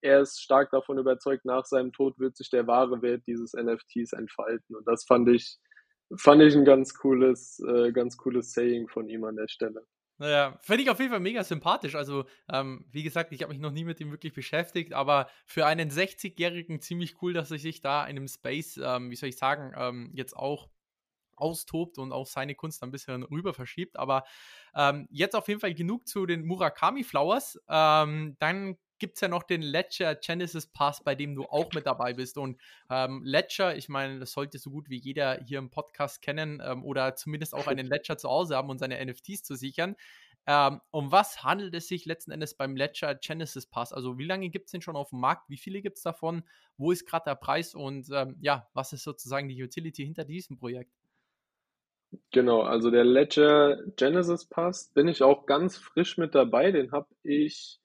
[0.00, 4.12] Er ist stark davon überzeugt, nach seinem Tod wird sich der wahre Wert dieses NFTs
[4.12, 4.76] entfalten.
[4.76, 5.58] Und das fand ich,
[6.16, 9.86] fand ich ein ganz cooles, äh, ganz cooles Saying von ihm an der Stelle.
[10.20, 11.94] Naja, finde ich auf jeden Fall mega sympathisch.
[11.94, 15.64] Also, ähm, wie gesagt, ich habe mich noch nie mit ihm wirklich beschäftigt, aber für
[15.64, 19.38] einen 60-Jährigen ziemlich cool, dass er sich da in einem Space, ähm, wie soll ich
[19.38, 20.68] sagen, ähm, jetzt auch
[21.36, 23.98] austobt und auch seine Kunst ein bisschen rüber verschiebt.
[23.98, 24.24] Aber
[24.74, 27.58] ähm, jetzt auf jeden Fall genug zu den Murakami Flowers.
[27.68, 31.86] Ähm, dann gibt es ja noch den Ledger Genesis Pass, bei dem du auch mit
[31.86, 32.38] dabei bist.
[32.38, 36.62] Und ähm, Ledger, ich meine, das sollte so gut wie jeder hier im Podcast kennen
[36.64, 39.96] ähm, oder zumindest auch einen Ledger zu Hause haben und seine NFTs zu sichern.
[40.46, 43.92] Ähm, um was handelt es sich letzten Endes beim Ledger Genesis Pass?
[43.92, 45.48] Also wie lange gibt es den schon auf dem Markt?
[45.48, 46.44] Wie viele gibt es davon?
[46.76, 47.74] Wo ist gerade der Preis?
[47.74, 50.92] Und ähm, ja, was ist sozusagen die Utility hinter diesem Projekt?
[52.32, 56.72] Genau, also der Ledger Genesis Pass bin ich auch ganz frisch mit dabei.
[56.72, 57.80] Den habe ich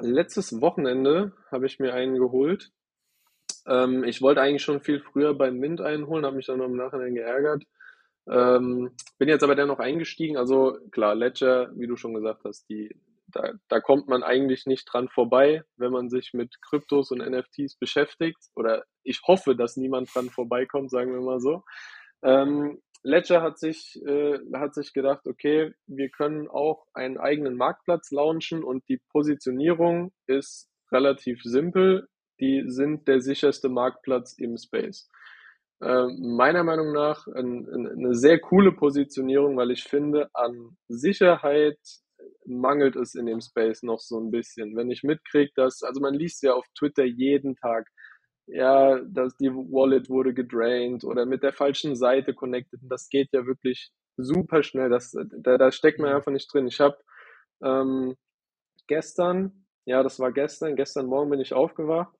[0.00, 2.70] letztes Wochenende habe ich mir einen geholt.
[3.66, 6.76] Ähm, ich wollte eigentlich schon viel früher beim Mint einholen, habe mich dann noch im
[6.76, 7.64] Nachhinein geärgert.
[8.28, 10.36] Ähm, bin jetzt aber dennoch eingestiegen.
[10.36, 12.94] Also klar, Ledger, wie du schon gesagt hast, die,
[13.26, 17.76] da, da kommt man eigentlich nicht dran vorbei, wenn man sich mit Kryptos und NFTs
[17.76, 18.38] beschäftigt.
[18.54, 21.64] Oder ich hoffe, dass niemand dran vorbeikommt, sagen wir mal so.
[22.22, 28.10] Ähm, Ledger hat sich, äh, hat sich gedacht, okay, wir können auch einen eigenen Marktplatz
[28.12, 32.08] launchen und die Positionierung ist relativ simpel.
[32.40, 35.08] Die sind der sicherste Marktplatz im Space.
[35.80, 41.78] Äh, meiner Meinung nach ein, ein, eine sehr coole Positionierung, weil ich finde, an Sicherheit
[42.46, 44.76] mangelt es in dem Space noch so ein bisschen.
[44.76, 47.88] Wenn ich mitkriege, dass, also man liest ja auf Twitter jeden Tag,
[48.46, 52.80] ja, dass die Wallet wurde gedraint oder mit der falschen Seite connected.
[52.82, 54.90] Das geht ja wirklich super schnell.
[54.90, 56.66] Das, da, da steckt man einfach nicht drin.
[56.66, 56.98] Ich habe
[57.62, 58.16] ähm,
[58.88, 62.14] gestern, ja, das war gestern, gestern Morgen bin ich aufgewacht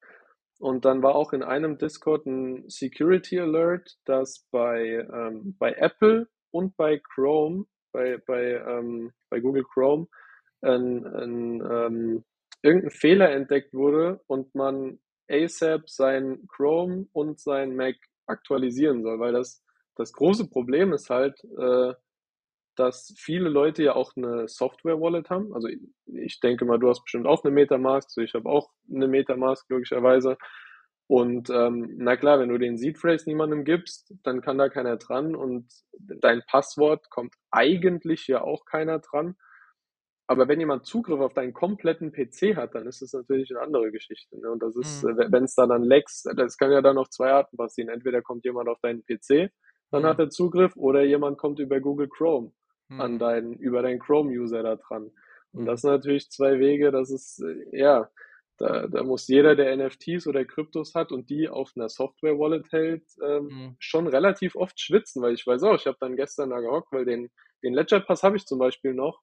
[0.58, 6.28] und dann war auch in einem Discord ein Security Alert, dass bei, ähm, bei Apple
[6.50, 10.06] und bei Chrome, bei, bei, ähm, bei Google Chrome,
[10.62, 12.24] ein, ein, ähm,
[12.62, 15.00] irgendein Fehler entdeckt wurde und man
[15.32, 19.62] ASAP sein Chrome und sein Mac aktualisieren soll, weil das,
[19.96, 21.94] das große Problem ist halt, äh,
[22.76, 25.52] dass viele Leute ja auch eine Software-Wallet haben.
[25.54, 25.68] Also
[26.06, 29.68] ich denke mal, du hast bestimmt auch eine Metamask, so ich habe auch eine Metamask
[29.68, 30.38] logischerweise.
[31.06, 34.96] Und ähm, na klar, wenn du den Seed Phrase niemandem gibst, dann kann da keiner
[34.96, 35.66] dran und
[35.98, 39.36] dein Passwort kommt eigentlich ja auch keiner dran.
[40.32, 43.92] Aber wenn jemand Zugriff auf deinen kompletten PC hat, dann ist das natürlich eine andere
[43.92, 44.38] Geschichte.
[44.40, 44.50] Ne?
[44.50, 45.18] Und das ist, Mhm.
[45.30, 47.88] wenn es da dann Lecks, das kann ja dann auf zwei Arten passieren.
[47.90, 49.50] Entweder kommt jemand auf deinen PC,
[49.90, 50.06] dann Mhm.
[50.06, 52.52] hat er Zugriff, oder jemand kommt über Google Chrome.
[52.98, 55.10] an deinen, über deinen Chrome-User da dran.
[55.52, 58.10] Und das sind natürlich zwei Wege, das ist, äh, ja,
[58.58, 63.04] da, da muss jeder, der NFTs oder Kryptos hat und die auf einer Software-Wallet hält,
[63.24, 63.76] ähm, mhm.
[63.78, 67.06] schon relativ oft schwitzen, weil ich weiß auch, ich habe dann gestern da gehockt, weil
[67.06, 67.30] den,
[67.62, 69.20] den Ledger-Pass habe ich zum Beispiel noch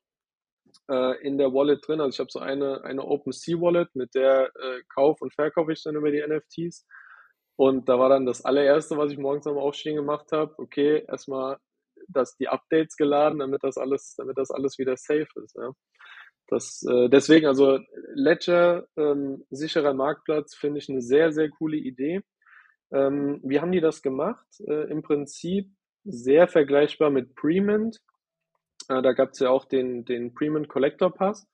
[0.89, 2.01] äh, in der Wallet drin.
[2.01, 5.95] Also ich habe so eine, eine OpenSea-Wallet, mit der äh, kauf und verkaufe ich dann
[5.95, 6.85] über die NFTs.
[7.55, 11.57] Und da war dann das allererste, was ich morgens am Aufstehen gemacht habe, okay, erstmal
[12.07, 15.55] dass die Updates geladen, damit das alles, damit das alles wieder safe ist.
[15.55, 15.71] Ja.
[16.47, 17.79] Das, äh, deswegen, also
[18.13, 22.21] Ledger, ähm, sicherer Marktplatz, finde ich eine sehr, sehr coole Idee.
[22.91, 24.47] Ähm, wie haben die das gemacht?
[24.67, 25.69] Äh, Im Prinzip
[26.03, 27.99] sehr vergleichbar mit Premint.
[28.89, 31.47] Da gab es ja auch den, den Premint Collector Pass.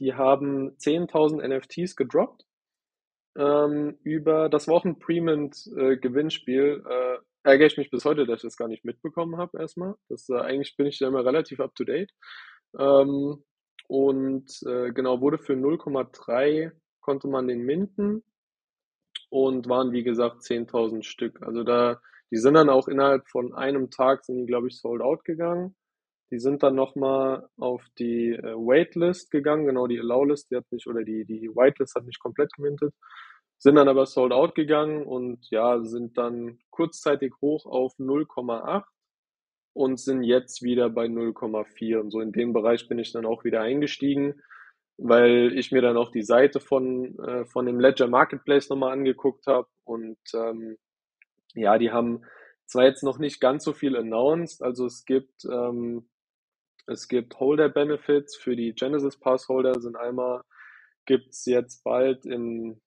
[0.00, 2.44] Die haben 10.000 NFTs gedroppt.
[3.36, 5.94] Ähm, über, das war auch ein Premint äh.
[5.94, 9.94] Äh, ärgere ich mich bis heute, dass ich das gar nicht mitbekommen habe erstmal.
[10.08, 12.10] Das, äh, eigentlich bin ich da immer relativ up to date.
[12.78, 13.44] Ähm,
[13.88, 18.22] und äh, genau, wurde für 0,3 konnte man den minden
[19.30, 21.42] und waren wie gesagt 10.000 Stück.
[21.42, 25.02] Also da, die sind dann auch innerhalb von einem Tag sind die, glaube ich, sold
[25.02, 25.74] out gegangen.
[26.32, 30.86] Die sind dann nochmal auf die äh, Waitlist gegangen, genau die Allow-List, die hat nicht,
[30.86, 32.94] oder die, die Whitelist hat nicht komplett gemintet,
[33.58, 38.82] sind dann aber sold out gegangen und ja, sind dann kurzzeitig hoch auf 0,8
[39.74, 41.98] und sind jetzt wieder bei 0,4.
[41.98, 44.42] Und so in dem Bereich bin ich dann auch wieder eingestiegen,
[44.96, 49.46] weil ich mir dann auch die Seite von, äh, von dem Ledger Marketplace nochmal angeguckt
[49.46, 49.68] habe.
[49.84, 50.78] Und ähm,
[51.54, 52.24] ja, die haben
[52.66, 56.08] zwar jetzt noch nicht ganz so viel announced, also es gibt, ähm,
[56.86, 60.42] es gibt Holder Benefits für die Genesis Pass Holder, sind einmal,
[61.06, 62.80] gibt's jetzt bald im,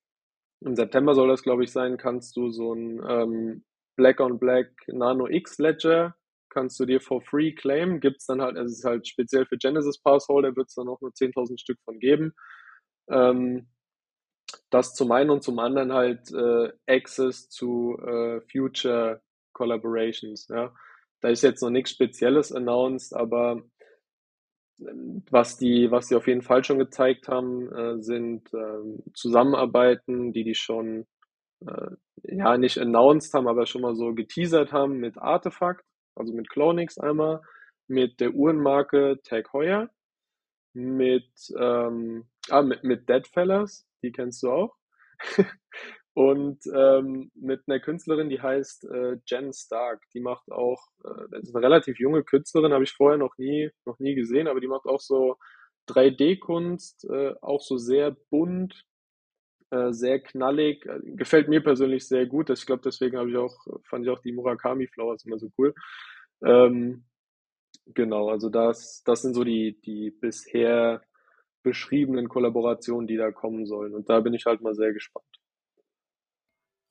[0.61, 4.71] im September soll das, glaube ich, sein, kannst du so ein ähm, Black on Black
[4.87, 6.15] Nano X Ledger
[6.55, 7.99] kannst du dir for free claimen.
[7.99, 10.87] Gibt es dann halt, also es ist halt speziell für Genesis Passholder, wird es dann
[10.87, 12.33] auch nur 10.000 Stück von geben.
[13.09, 13.67] Ähm,
[14.69, 19.21] das zum einen und zum anderen halt äh, Access zu äh, Future
[19.53, 20.47] Collaborations.
[20.47, 20.73] Ja.
[21.21, 23.61] Da ist jetzt noch nichts Spezielles announced, aber
[24.77, 30.43] was die, was die auf jeden Fall schon gezeigt haben, äh, sind ähm, Zusammenarbeiten, die
[30.43, 31.05] die schon
[31.65, 31.91] äh,
[32.23, 35.85] ja nicht announced haben, aber schon mal so geteasert haben mit Artefakt
[36.15, 37.41] also mit Clonix einmal,
[37.87, 39.89] mit der Uhrenmarke Tag Heuer,
[40.73, 44.75] mit, ähm, ah, mit, mit Deadfellas, die kennst du auch.
[46.15, 50.01] und ähm, mit einer Künstlerin, die heißt äh, Jen Stark.
[50.13, 53.69] Die macht auch, äh, das ist eine relativ junge Künstlerin, habe ich vorher noch nie,
[53.85, 55.35] noch nie gesehen, aber die macht auch so
[55.89, 58.85] 3D-Kunst, äh, auch so sehr bunt,
[59.71, 60.85] äh, sehr knallig.
[60.85, 62.49] Äh, gefällt mir persönlich sehr gut.
[62.49, 65.73] Ich glaube, deswegen habe ich auch, fand ich auch die Murakami Flowers immer so cool.
[66.45, 67.03] Ähm,
[67.87, 71.01] genau, also das, das sind so die, die bisher
[71.61, 73.93] beschriebenen Kollaborationen, die da kommen sollen.
[73.93, 75.34] Und da bin ich halt mal sehr gespannt.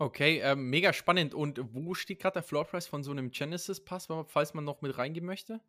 [0.05, 1.33] Okay, ähm, mega spannend.
[1.33, 4.99] Und wo steht gerade der Floorprice von so einem Genesis Pass, falls man noch mit
[4.99, 5.63] reingehen möchte?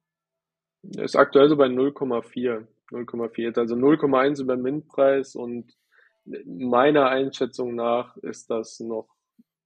[0.81, 2.67] Ist aktuell so bei 0,4.
[2.91, 3.57] 0,4.
[3.57, 5.77] Also 0,1 über Mintpreis und
[6.45, 9.07] meiner Einschätzung nach ist das noch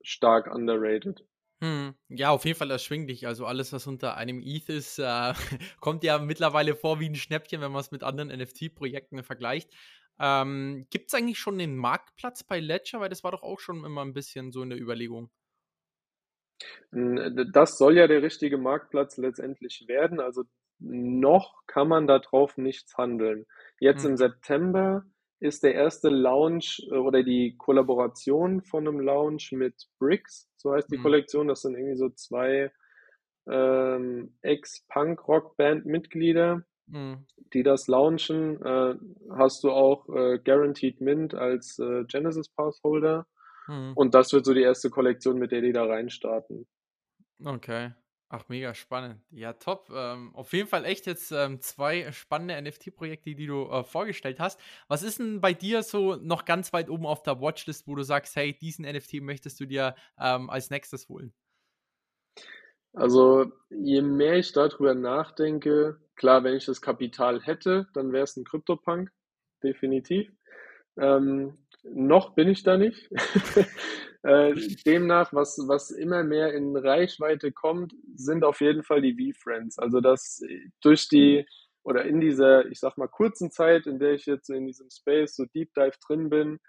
[0.03, 1.25] stark underrated.
[1.63, 3.25] Hm, ja, auf jeden Fall erschwinglich.
[3.25, 5.34] Also alles, was unter einem ETH ist, äh,
[5.82, 9.73] kommt ja mittlerweile vor wie ein Schnäppchen, wenn man es mit anderen NFT-Projekten vergleicht.
[10.19, 12.99] Ähm, Gibt es eigentlich schon den Marktplatz bei Ledger?
[12.99, 15.29] Weil das war doch auch schon immer ein bisschen so in der Überlegung.
[16.91, 20.19] Das soll ja der richtige Marktplatz letztendlich werden.
[20.19, 20.43] Also
[20.79, 23.45] noch kann man darauf nichts handeln.
[23.79, 24.12] Jetzt hm.
[24.12, 25.05] im September
[25.39, 30.91] ist der erste Launch äh, oder die Kollaboration von einem Launch mit Bricks, so heißt
[30.91, 31.03] die mhm.
[31.03, 31.47] Kollektion.
[31.47, 32.73] Das sind irgendwie so zwei
[33.47, 37.25] ähm, Ex-Punk-Rock-Band-Mitglieder, mhm.
[37.54, 38.62] die das launchen.
[38.63, 38.95] Äh,
[39.32, 43.25] hast du auch äh, Guaranteed Mint als äh, Genesis Passholder.
[43.67, 43.93] Mhm.
[43.95, 46.67] Und das wird so die erste Kollektion, mit der die da reinstarten.
[47.43, 47.91] Okay.
[48.32, 49.19] Ach, mega spannend.
[49.32, 49.89] Ja, top.
[49.91, 54.60] Ähm, auf jeden Fall echt jetzt ähm, zwei spannende NFT-Projekte, die du äh, vorgestellt hast.
[54.88, 58.04] Was ist denn bei dir so noch ganz weit oben auf der Watchlist, wo du
[58.04, 61.34] sagst, hey, diesen NFT möchtest du dir ähm, als nächstes holen?
[62.93, 68.38] Also, je mehr ich darüber nachdenke, klar, wenn ich das Kapital hätte, dann wäre es
[68.38, 69.10] ein CryptoPunk,
[69.63, 70.32] definitiv.
[70.97, 73.10] Ähm, noch bin ich da nicht.
[74.21, 74.53] Äh,
[74.86, 79.79] demnach, was, was immer mehr in Reichweite kommt, sind auf jeden Fall die V-Friends.
[79.79, 80.41] Also dass
[80.82, 81.45] durch die
[81.84, 85.38] oder in dieser, ich sag mal, kurzen Zeit, in der ich jetzt in diesem Space
[85.38, 86.60] so Deep Dive drin bin,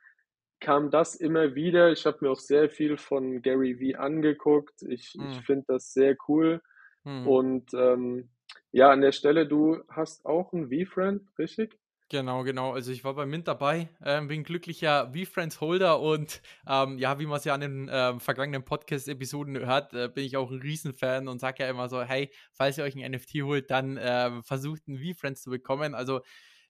[0.60, 1.90] kam das immer wieder.
[1.90, 4.82] Ich habe mir auch sehr viel von Gary V angeguckt.
[4.82, 5.30] Ich, hm.
[5.30, 6.62] ich finde das sehr cool.
[7.02, 7.26] Hm.
[7.26, 8.30] Und ähm,
[8.72, 11.78] Ja, an der Stelle, du hast auch einen V-Friend, richtig?
[12.10, 12.72] Genau, genau.
[12.72, 17.38] Also ich war bei Mint dabei, ähm, bin glücklicher V-Friends-Holder und ähm, ja, wie man
[17.38, 21.38] es ja an den ähm, vergangenen Podcast-Episoden hört, äh, bin ich auch ein Riesenfan und
[21.38, 24.98] sage ja immer so, hey, falls ihr euch ein NFT holt, dann äh, versucht ein
[24.98, 25.94] V-Friends zu bekommen.
[25.94, 26.20] Also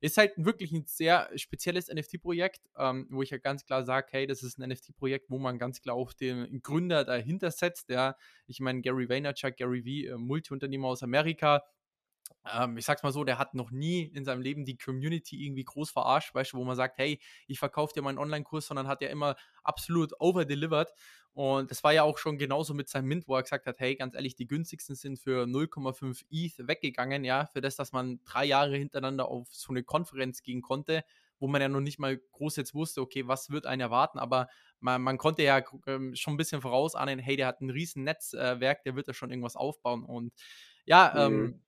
[0.00, 4.26] ist halt wirklich ein sehr spezielles NFT-Projekt, ähm, wo ich ja ganz klar sage, hey,
[4.26, 7.90] das ist ein NFT-Projekt, wo man ganz klar auch den Gründer dahinter setzt.
[7.90, 11.62] Ja, ich meine, Gary Vaynerchuk, Gary V, äh, Multiunternehmer aus Amerika,
[12.52, 15.64] ähm, ich sag's mal so, der hat noch nie in seinem Leben die Community irgendwie
[15.64, 19.02] groß verarscht, weißt du, wo man sagt, hey, ich verkaufe dir meinen Online-Kurs, sondern hat
[19.02, 20.92] er immer absolut over-delivered.
[21.32, 23.94] Und das war ja auch schon genauso mit seinem Mint, wo er gesagt hat, hey,
[23.94, 28.46] ganz ehrlich, die günstigsten sind für 0,5 ETH weggegangen, ja, für das, dass man drei
[28.46, 31.04] Jahre hintereinander auf so eine Konferenz gehen konnte,
[31.38, 34.48] wo man ja noch nicht mal groß jetzt wusste, okay, was wird einen erwarten, aber
[34.80, 38.82] man, man konnte ja ähm, schon ein bisschen vorausahnen, hey, der hat ein riesen Netzwerk,
[38.82, 40.32] der wird da schon irgendwas aufbauen und
[40.84, 41.34] ja, mhm.
[41.34, 41.62] ähm,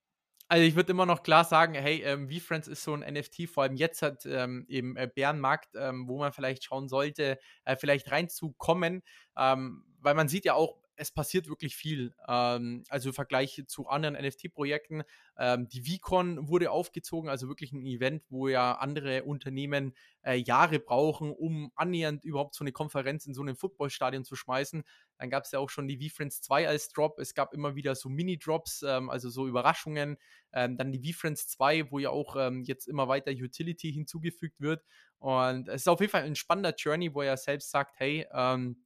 [0.53, 3.63] also ich würde immer noch klar sagen, hey, ähm, VFriends ist so ein NFT, vor
[3.63, 8.11] allem jetzt hat ähm, im äh, Bärenmarkt, ähm, wo man vielleicht schauen sollte, äh, vielleicht
[8.11, 9.03] reinzukommen,
[9.35, 12.15] ähm, weil man sieht ja auch, es passiert wirklich viel.
[12.27, 15.03] Ähm, also im Vergleich zu anderen NFT-Projekten.
[15.37, 20.79] Ähm, die VCon wurde aufgezogen, also wirklich ein Event, wo ja andere Unternehmen äh, Jahre
[20.79, 24.85] brauchen, um annähernd überhaupt so eine Konferenz in so einem Footballstadion zu schmeißen.
[25.19, 27.19] Dann gab es ja auch schon die VFriends 2 als Drop.
[27.19, 30.17] Es gab immer wieder so Mini-Drops, ähm, also so Überraschungen.
[30.53, 34.85] Ähm, dann die VFriends 2, wo ja auch ähm, jetzt immer weiter Utility hinzugefügt wird.
[35.19, 38.85] Und es ist auf jeden Fall ein spannender Journey, wo er selbst sagt, hey, ähm,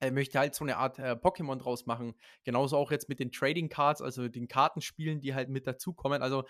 [0.00, 2.14] er möchte halt so eine Art äh, Pokémon draus machen.
[2.44, 6.22] Genauso auch jetzt mit den Trading Cards, also den Kartenspielen, die halt mit dazukommen.
[6.22, 6.44] Also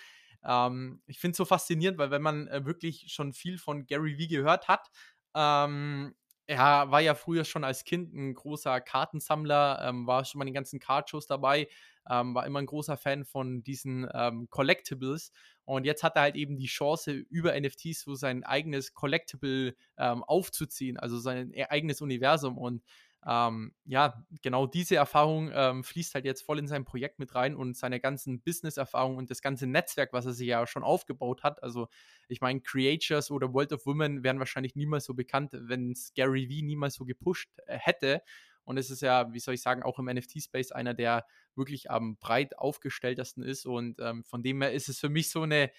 [0.45, 4.19] ähm, ich finde es so faszinierend, weil wenn man äh, wirklich schon viel von Gary
[4.19, 4.89] Vee gehört hat,
[5.35, 6.15] ähm,
[6.49, 10.49] er war ja früher schon als Kind ein großer Kartensammler, ähm, war schon mal in
[10.49, 11.69] den ganzen Cardshows dabei,
[12.09, 15.31] ähm, war immer ein großer Fan von diesen ähm, Collectibles.
[15.65, 20.25] Und jetzt hat er halt eben die Chance, über NFTs so sein eigenes Collectible ähm,
[20.25, 22.57] aufzuziehen, also sein e-, eigenes Universum.
[22.57, 22.83] Und
[23.27, 27.57] ähm, ja, genau diese Erfahrung ähm, fließt halt jetzt voll in sein Projekt mit rein
[27.57, 31.63] und seine ganzen Business-Erfahrungen und das ganze Netzwerk, was er sich ja schon aufgebaut hat.
[31.63, 31.89] Also,
[32.29, 36.47] ich meine, Creatures oder World of Women wären wahrscheinlich niemals so bekannt, wenn es Gary
[36.47, 38.23] V niemals so gepusht äh, hätte.
[38.65, 41.27] Und es ist ja, wie soll ich sagen, auch im NFT-Space einer, der
[41.57, 43.67] wirklich am breit aufgestelltesten ist.
[43.67, 45.71] Und ähm, von dem her ist es für mich so eine,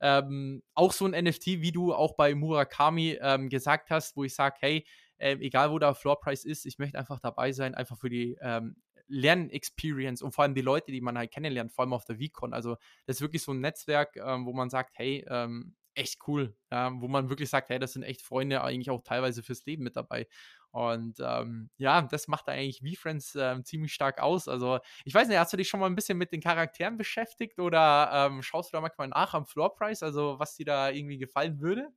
[0.00, 4.34] ähm, auch so ein NFT, wie du auch bei Murakami ähm, gesagt hast, wo ich
[4.34, 4.86] sage, hey,
[5.18, 8.76] äh, egal wo der Floorpreis ist, ich möchte einfach dabei sein, einfach für die ähm,
[9.08, 12.52] Lernexperience und vor allem die Leute, die man halt kennenlernt, vor allem auf der VCon.
[12.52, 12.76] Also
[13.06, 16.92] das ist wirklich so ein Netzwerk, ähm, wo man sagt, hey, ähm, echt cool, ja,
[17.00, 19.96] wo man wirklich sagt, hey, das sind echt Freunde eigentlich auch teilweise fürs Leben mit
[19.96, 20.28] dabei.
[20.70, 24.48] Und ähm, ja, das macht eigentlich V-Friends äh, ziemlich stark aus.
[24.48, 27.58] Also, ich weiß nicht, hast du dich schon mal ein bisschen mit den Charakteren beschäftigt
[27.58, 31.60] oder ähm, schaust du da manchmal nach am Floorpreis, also was dir da irgendwie gefallen
[31.60, 31.88] würde?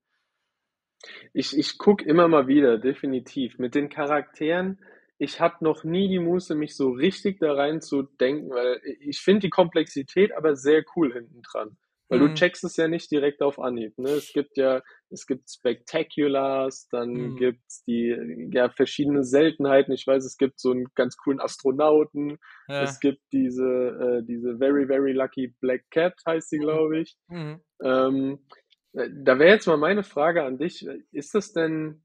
[1.34, 3.58] Ich, ich gucke immer mal wieder, definitiv.
[3.60, 4.80] Mit den Charakteren,
[5.18, 9.20] ich hatte noch nie die Muße, mich so richtig da rein zu denken, weil ich
[9.20, 11.78] finde die Komplexität aber sehr cool hinten dran.
[12.12, 12.28] Weil mhm.
[12.28, 13.98] du checkst es ja nicht direkt auf Anhieb.
[13.98, 14.10] Ne?
[14.10, 17.36] Es gibt ja, es gibt Spectaculars, dann mhm.
[17.38, 19.94] gibt es die ja verschiedene Seltenheiten.
[19.94, 22.38] Ich weiß, es gibt so einen ganz coolen Astronauten.
[22.68, 22.82] Ja.
[22.82, 27.16] Es gibt diese, äh, diese Very, Very Lucky Black Cat, heißt sie, glaube ich.
[27.30, 27.62] Mhm.
[27.82, 28.61] Ähm, äh,
[28.94, 30.86] da wäre jetzt mal meine Frage an dich.
[31.12, 32.04] Ist das denn,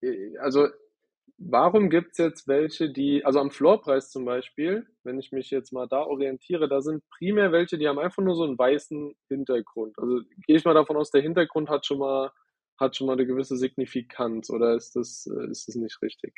[0.00, 0.68] äh, also
[1.38, 5.72] warum gibt es jetzt welche, die, also am Floorpreis zum Beispiel, wenn ich mich jetzt
[5.72, 9.98] mal da orientiere, da sind primär welche, die haben einfach nur so einen weißen Hintergrund.
[9.98, 12.32] Also gehe ich mal davon aus, der Hintergrund hat schon mal,
[12.78, 16.34] hat schon mal eine gewisse Signifikanz oder ist das, äh, ist das nicht richtig?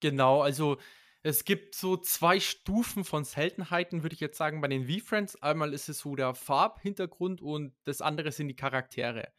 [0.00, 0.78] Genau, also
[1.22, 5.42] es gibt so zwei Stufen von Seltenheiten, würde ich jetzt sagen, bei den V-Friends.
[5.42, 9.32] Einmal ist es so der Farbhintergrund und das andere sind die Charaktere.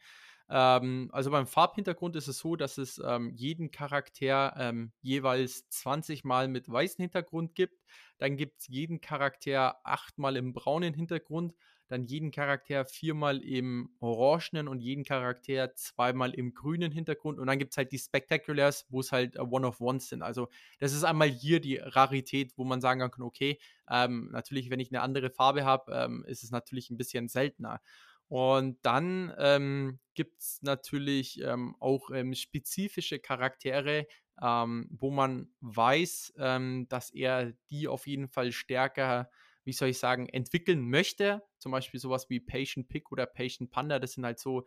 [0.50, 6.24] Ähm, also beim Farbhintergrund ist es so, dass es ähm, jeden Charakter ähm, jeweils 20
[6.24, 7.80] Mal mit weißem Hintergrund gibt.
[8.18, 11.54] Dann gibt es jeden Charakter achtmal im braunen Hintergrund
[11.90, 17.38] dann jeden Charakter viermal im orangenen und jeden Charakter zweimal im grünen Hintergrund.
[17.38, 20.22] Und dann gibt es halt die Spectaculars, wo es halt One-of-Ones sind.
[20.22, 23.58] Also das ist einmal hier die Rarität, wo man sagen kann, okay,
[23.90, 27.80] ähm, natürlich, wenn ich eine andere Farbe habe, ähm, ist es natürlich ein bisschen seltener.
[28.28, 34.06] Und dann ähm, gibt es natürlich ähm, auch ähm, spezifische Charaktere,
[34.40, 39.28] ähm, wo man weiß, ähm, dass er die auf jeden Fall stärker
[39.70, 41.44] wie soll ich sagen, entwickeln möchte.
[41.58, 44.66] Zum Beispiel sowas wie Patient Pick oder Patient Panda, das sind halt so,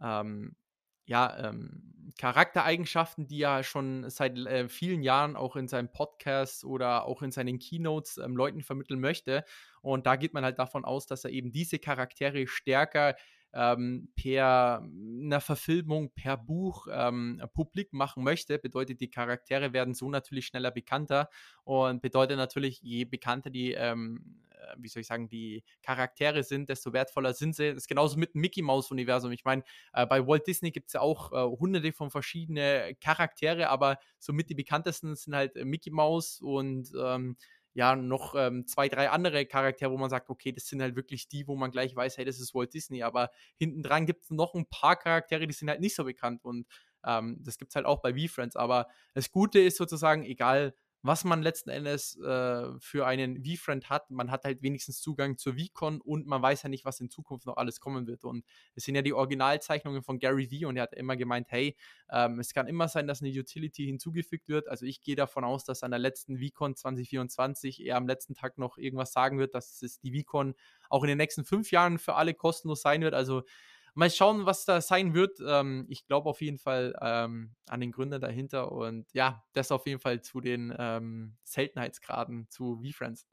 [0.00, 0.54] ähm,
[1.04, 7.06] ja, ähm, Charaktereigenschaften, die er schon seit äh, vielen Jahren auch in seinem Podcast oder
[7.06, 9.44] auch in seinen Keynotes ähm, Leuten vermitteln möchte.
[9.82, 13.16] Und da geht man halt davon aus, dass er eben diese Charaktere stärker
[13.56, 20.10] ähm, per einer Verfilmung, per Buch ähm, publik machen möchte, bedeutet, die Charaktere werden so
[20.10, 21.30] natürlich schneller bekannter
[21.64, 26.68] und bedeutet natürlich, je bekannter die ähm, äh, wie soll ich sagen, die Charaktere sind,
[26.68, 27.68] desto wertvoller sind sie.
[27.68, 29.32] Das ist genauso mit dem Mickey Mouse Universum.
[29.32, 33.68] Ich meine, äh, bei Walt Disney gibt es ja auch äh, hunderte von verschiedenen Charaktere,
[33.68, 37.36] aber somit die bekanntesten sind halt äh, Mickey Mouse und ähm,
[37.76, 41.28] ja, noch ähm, zwei, drei andere Charaktere, wo man sagt, okay, das sind halt wirklich
[41.28, 43.02] die, wo man gleich weiß, hey, das ist Walt Disney.
[43.02, 46.42] Aber hinten dran gibt es noch ein paar Charaktere, die sind halt nicht so bekannt.
[46.42, 46.66] Und
[47.04, 48.56] ähm, das gibt es halt auch bei V-Friends.
[48.56, 50.74] Aber das Gute ist sozusagen, egal
[51.06, 54.10] was man letzten Endes äh, für einen V-Friend hat.
[54.10, 57.46] Man hat halt wenigstens Zugang zur VCon und man weiß ja nicht, was in Zukunft
[57.46, 58.24] noch alles kommen wird.
[58.24, 58.44] Und
[58.74, 61.76] es sind ja die Originalzeichnungen von Gary V und er hat immer gemeint, hey,
[62.10, 64.68] ähm, es kann immer sein, dass eine Utility hinzugefügt wird.
[64.68, 68.58] Also ich gehe davon aus, dass an der letzten VCon 2024 er am letzten Tag
[68.58, 70.54] noch irgendwas sagen wird, dass es die VCon
[70.90, 73.14] auch in den nächsten fünf Jahren für alle kostenlos sein wird.
[73.14, 73.42] Also
[73.96, 75.38] Mal schauen, was da sein wird.
[75.44, 79.86] Ähm, ich glaube auf jeden Fall ähm, an den Gründer dahinter und ja, das auf
[79.86, 83.26] jeden Fall zu den ähm, Seltenheitsgraden zu V-Friends.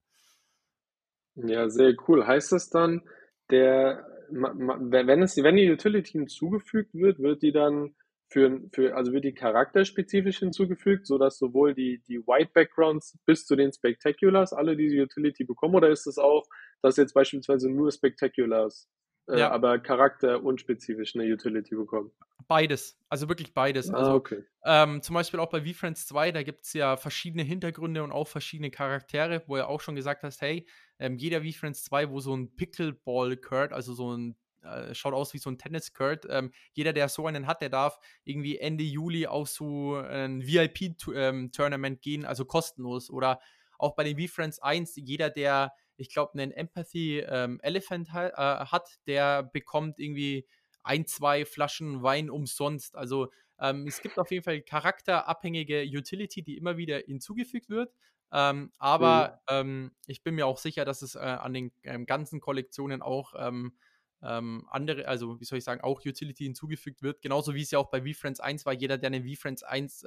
[1.36, 2.26] Ja, sehr cool.
[2.26, 3.02] Heißt das dann,
[3.50, 7.94] der, wenn es, wenn die Utility hinzugefügt wird, wird die dann
[8.30, 13.58] für, für, also wird die charakterspezifisch hinzugefügt, sodass sowohl die, die White Backgrounds bis zu
[13.58, 16.48] den Spectaculars alle diese Utility bekommen, oder ist es auch,
[16.82, 18.90] dass jetzt beispielsweise nur Spectaculars
[19.28, 19.52] äh, ja.
[19.52, 22.12] aber charakterunspezifisch eine Utility bekommen.
[22.48, 23.90] Beides, also wirklich beides.
[23.90, 24.44] Ah, also okay.
[24.66, 28.28] ähm, zum Beispiel auch bei VFriends 2, da gibt es ja verschiedene Hintergründe und auch
[28.28, 30.68] verschiedene Charaktere, wo er auch schon gesagt hast, hey,
[31.00, 35.38] ähm, jeder VFriends 2, wo so ein Pickleball-Kurt, also so ein äh, schaut aus wie
[35.38, 36.26] so ein Tennis-Kurt.
[36.30, 41.98] Ähm, jeder, der so einen hat, der darf irgendwie Ende Juli auf so ein VIP-Tournament
[41.98, 43.10] ähm, gehen, also kostenlos.
[43.10, 43.40] Oder
[43.78, 48.66] auch bei den VFriends 1, jeder, der ich glaube, einen Empathy ähm, Elephant ha äh,
[48.66, 50.48] hat, der bekommt irgendwie
[50.84, 52.96] ein, zwei Flaschen Wein umsonst.
[52.96, 53.30] Also
[53.60, 57.94] ähm, es gibt auf jeden Fall charakterabhängige Utility, die immer wieder hinzugefügt wird.
[58.32, 59.92] Ähm, aber mhm.
[60.08, 63.78] ich bin mir auch sicher, dass es äh, an den ähm, ganzen Kollektionen auch ähm,
[64.24, 67.22] ähm, andere, also wie soll ich sagen, auch Utility hinzugefügt wird.
[67.22, 68.74] Genauso wie es ja auch bei VFriends 1 war.
[68.74, 70.06] Jeder, der einen VFriends 1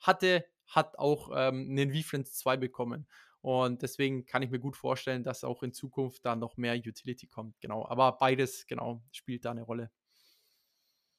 [0.00, 3.06] hatte, hat auch einen VFriends 2 bekommen.
[3.44, 7.26] Und deswegen kann ich mir gut vorstellen, dass auch in Zukunft da noch mehr Utility
[7.26, 7.60] kommt.
[7.60, 7.86] Genau.
[7.86, 9.90] Aber beides, genau, spielt da eine Rolle.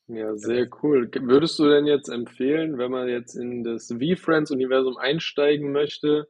[0.07, 1.07] Ja, sehr cool.
[1.13, 6.27] Würdest du denn jetzt empfehlen, wenn man jetzt in das V-Friends-Universum einsteigen möchte,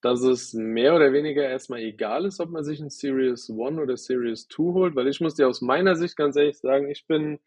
[0.00, 3.96] dass es mehr oder weniger erstmal egal ist, ob man sich ein Series 1 oder
[3.96, 4.96] Series 2 holt?
[4.96, 7.38] Weil ich muss dir aus meiner Sicht ganz ehrlich sagen, ich bin,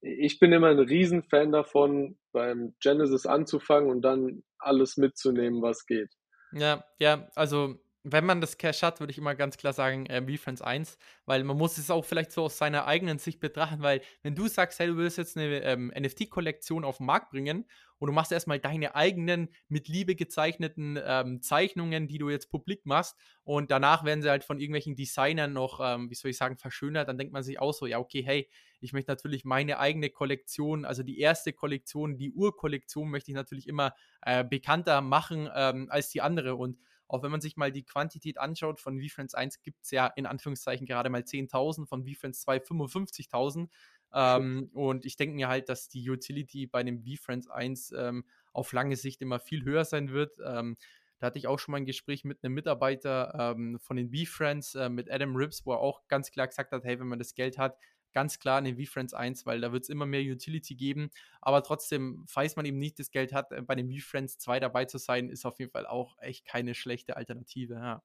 [0.00, 6.10] ich bin immer ein Riesenfan davon, beim Genesis anzufangen und dann alles mitzunehmen, was geht.
[6.52, 7.76] Ja, ja, also
[8.12, 11.44] wenn man das Cash hat, würde ich immer ganz klar sagen, äh, Defense 1, weil
[11.44, 14.78] man muss es auch vielleicht so aus seiner eigenen Sicht betrachten, weil wenn du sagst,
[14.78, 17.64] hey, du willst jetzt eine ähm, NFT-Kollektion auf den Markt bringen
[17.98, 22.86] und du machst erstmal deine eigenen mit Liebe gezeichneten ähm, Zeichnungen, die du jetzt publik
[22.86, 26.56] machst und danach werden sie halt von irgendwelchen Designern noch, ähm, wie soll ich sagen,
[26.56, 28.48] verschönert, dann denkt man sich auch so, ja, okay, hey,
[28.80, 33.66] ich möchte natürlich meine eigene Kollektion, also die erste Kollektion, die Urkollektion möchte ich natürlich
[33.66, 36.78] immer äh, bekannter machen ähm, als die andere und
[37.08, 40.26] auch wenn man sich mal die Quantität anschaut, von VFriends 1 gibt es ja in
[40.26, 43.68] Anführungszeichen gerade mal 10.000, von VFriends 2 55.000.
[44.12, 48.72] Ähm, und ich denke mir halt, dass die Utility bei dem VFriends 1 ähm, auf
[48.72, 50.38] lange Sicht immer viel höher sein wird.
[50.44, 50.76] Ähm,
[51.18, 54.76] da hatte ich auch schon mal ein Gespräch mit einem Mitarbeiter ähm, von den V-Friends,
[54.76, 57.34] äh, mit Adam Ribbs, wo er auch ganz klar gesagt hat, hey, wenn man das
[57.34, 57.76] Geld hat,
[58.12, 61.10] ganz klar in den V-Friends 1, weil da wird es immer mehr Utility geben.
[61.40, 64.84] Aber trotzdem, falls man eben nicht das Geld hat, äh, bei den V-Friends 2 dabei
[64.84, 67.74] zu sein, ist auf jeden Fall auch echt keine schlechte Alternative.
[67.74, 68.02] Ja.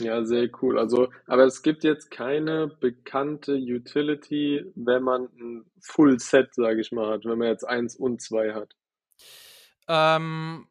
[0.00, 0.78] Ja, sehr cool.
[0.78, 6.92] Also, aber es gibt jetzt keine bekannte Utility, wenn man ein Full Set, sage ich
[6.92, 8.74] mal, hat, wenn man jetzt eins und zwei hat.
[9.88, 10.66] Ähm,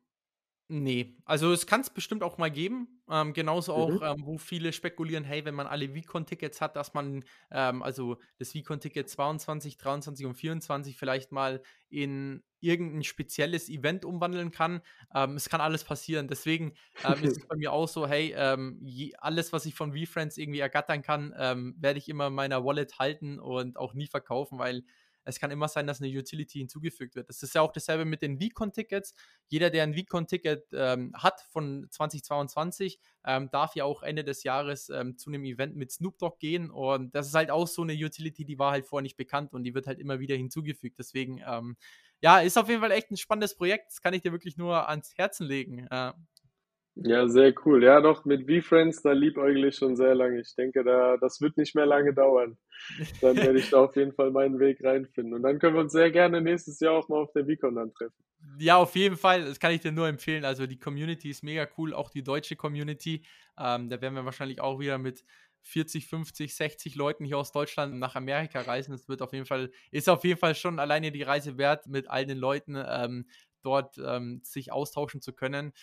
[0.74, 3.02] Nee, also es kann es bestimmt auch mal geben.
[3.10, 4.02] Ähm, genauso auch, Mhm.
[4.02, 8.54] ähm, wo viele spekulieren, hey, wenn man alle Vicon-Tickets hat, dass man ähm, also das
[8.54, 14.80] Vicon-Ticket 22, 23 und 24 vielleicht mal in irgendein spezielles Event umwandeln kann.
[15.14, 16.30] Ähm, es kann alles passieren.
[16.30, 19.92] Deswegen ähm, ist es bei mir auch so, hey, ähm, je, alles, was ich von
[19.94, 24.08] VFriends irgendwie ergattern kann, ähm, werde ich immer in meiner Wallet halten und auch nie
[24.08, 24.84] verkaufen, weil
[25.24, 27.30] es kann immer sein, dass eine Utility hinzugefügt wird.
[27.30, 29.14] Das ist ja auch dasselbe mit den VCon-Tickets.
[29.48, 34.90] Jeder, der ein VCon-Ticket ähm, hat von 2022, ähm, darf ja auch Ende des Jahres
[34.90, 36.72] ähm, zu einem Event mit Snoop Dogg gehen.
[36.72, 39.64] Und das ist halt auch so eine Utility, die war halt vorher nicht bekannt und
[39.64, 40.98] die wird halt immer wieder hinzugefügt.
[41.00, 41.78] Deswegen, ähm,
[42.22, 43.92] ja, ist auf jeden Fall echt ein spannendes Projekt.
[43.92, 45.88] Das kann ich dir wirklich nur ans Herzen legen.
[45.90, 46.14] Äh,
[47.04, 47.84] ja, sehr cool.
[47.84, 50.39] Ja, doch, mit V-Friends, da liebäugle ich schon sehr lange.
[50.39, 52.58] Ich denke, da, das wird nicht mehr lange dauern.
[53.22, 55.34] Dann werde ich da auf jeden Fall meinen Weg reinfinden.
[55.34, 57.93] Und dann können wir uns sehr gerne nächstes Jahr auch mal auf der VCon dann
[57.93, 58.24] treffen.
[58.60, 59.45] Ja, auf jeden Fall.
[59.45, 60.45] Das kann ich dir nur empfehlen.
[60.45, 63.24] Also die Community ist mega cool, auch die deutsche Community.
[63.58, 65.24] Ähm, da werden wir wahrscheinlich auch wieder mit
[65.64, 68.91] 40, 50, 60 Leuten hier aus Deutschland nach Amerika reisen.
[68.91, 72.10] Das wird auf jeden Fall, ist auf jeden Fall schon alleine die Reise wert, mit
[72.10, 73.28] all den Leuten ähm,
[73.62, 75.74] dort ähm, sich austauschen zu können.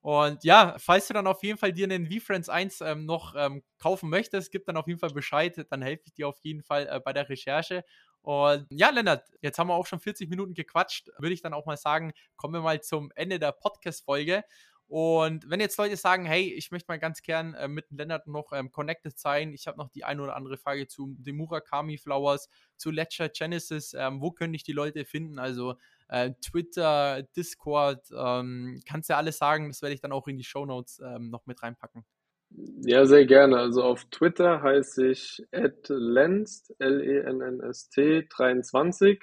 [0.00, 3.62] Und ja, falls du dann auf jeden Fall dir einen V-Friends 1 ähm, noch ähm,
[3.78, 5.66] kaufen möchtest, gib dann auf jeden Fall Bescheid.
[5.70, 7.84] Dann helfe ich dir auf jeden Fall äh, bei der Recherche.
[8.22, 11.08] Und ja, Lennart, jetzt haben wir auch schon 40 Minuten gequatscht.
[11.18, 14.44] Würde ich dann auch mal sagen, kommen wir mal zum Ende der Podcast-Folge.
[14.88, 18.52] Und wenn jetzt Leute sagen, hey, ich möchte mal ganz gern äh, mit Lennart noch
[18.52, 22.48] ähm, connected sein, ich habe noch die eine oder andere Frage zu den Murakami Flowers,
[22.78, 25.38] zu Ledger Genesis, ähm, wo können ich die Leute finden?
[25.38, 25.74] Also
[26.08, 30.44] äh, Twitter, Discord, ähm, kannst ja alles sagen, das werde ich dann auch in die
[30.44, 32.04] Show Notes ähm, noch mit reinpacken.
[32.50, 33.58] Ja, sehr gerne.
[33.58, 35.42] Also auf Twitter heiße ich
[35.88, 39.22] @lenst, L-E-N-N-S-T 23,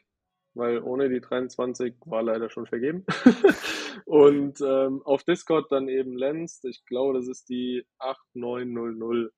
[0.53, 3.03] weil ohne die 23 war leider schon vergeben.
[4.05, 9.31] Und ähm, auf Discord dann eben Lenst, ich glaube, das ist die 8900.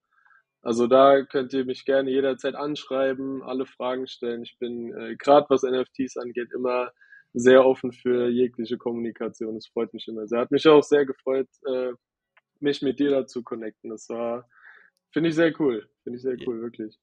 [0.61, 4.43] Also da könnt ihr mich gerne jederzeit anschreiben, alle Fragen stellen.
[4.43, 6.91] Ich bin äh, gerade was NFTs angeht immer
[7.39, 9.55] sehr offen für jegliche Kommunikation.
[9.55, 10.39] Das freut mich immer sehr.
[10.39, 11.91] Hat mich auch sehr gefreut, äh,
[12.59, 13.89] mich mit dir dazu connecten.
[13.89, 14.47] Das war,
[15.11, 15.89] finde ich sehr cool.
[16.03, 16.97] Finde ich sehr cool, wirklich.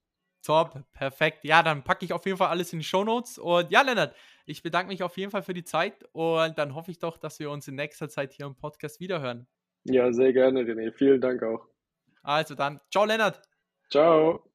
[0.44, 1.38] Top, perfekt.
[1.44, 3.38] Ja, dann packe ich auf jeden Fall alles in die Show Notes.
[3.38, 4.14] Und ja, Lennart,
[4.44, 7.38] ich bedanke mich auf jeden Fall für die Zeit und dann hoffe ich doch, dass
[7.38, 9.46] wir uns in nächster Zeit hier im Podcast wiederhören.
[9.84, 10.92] Ja, sehr gerne, René.
[10.92, 11.66] Vielen Dank auch.
[12.22, 13.40] Also dann, ciao, Lennart.
[13.90, 14.53] Ciao.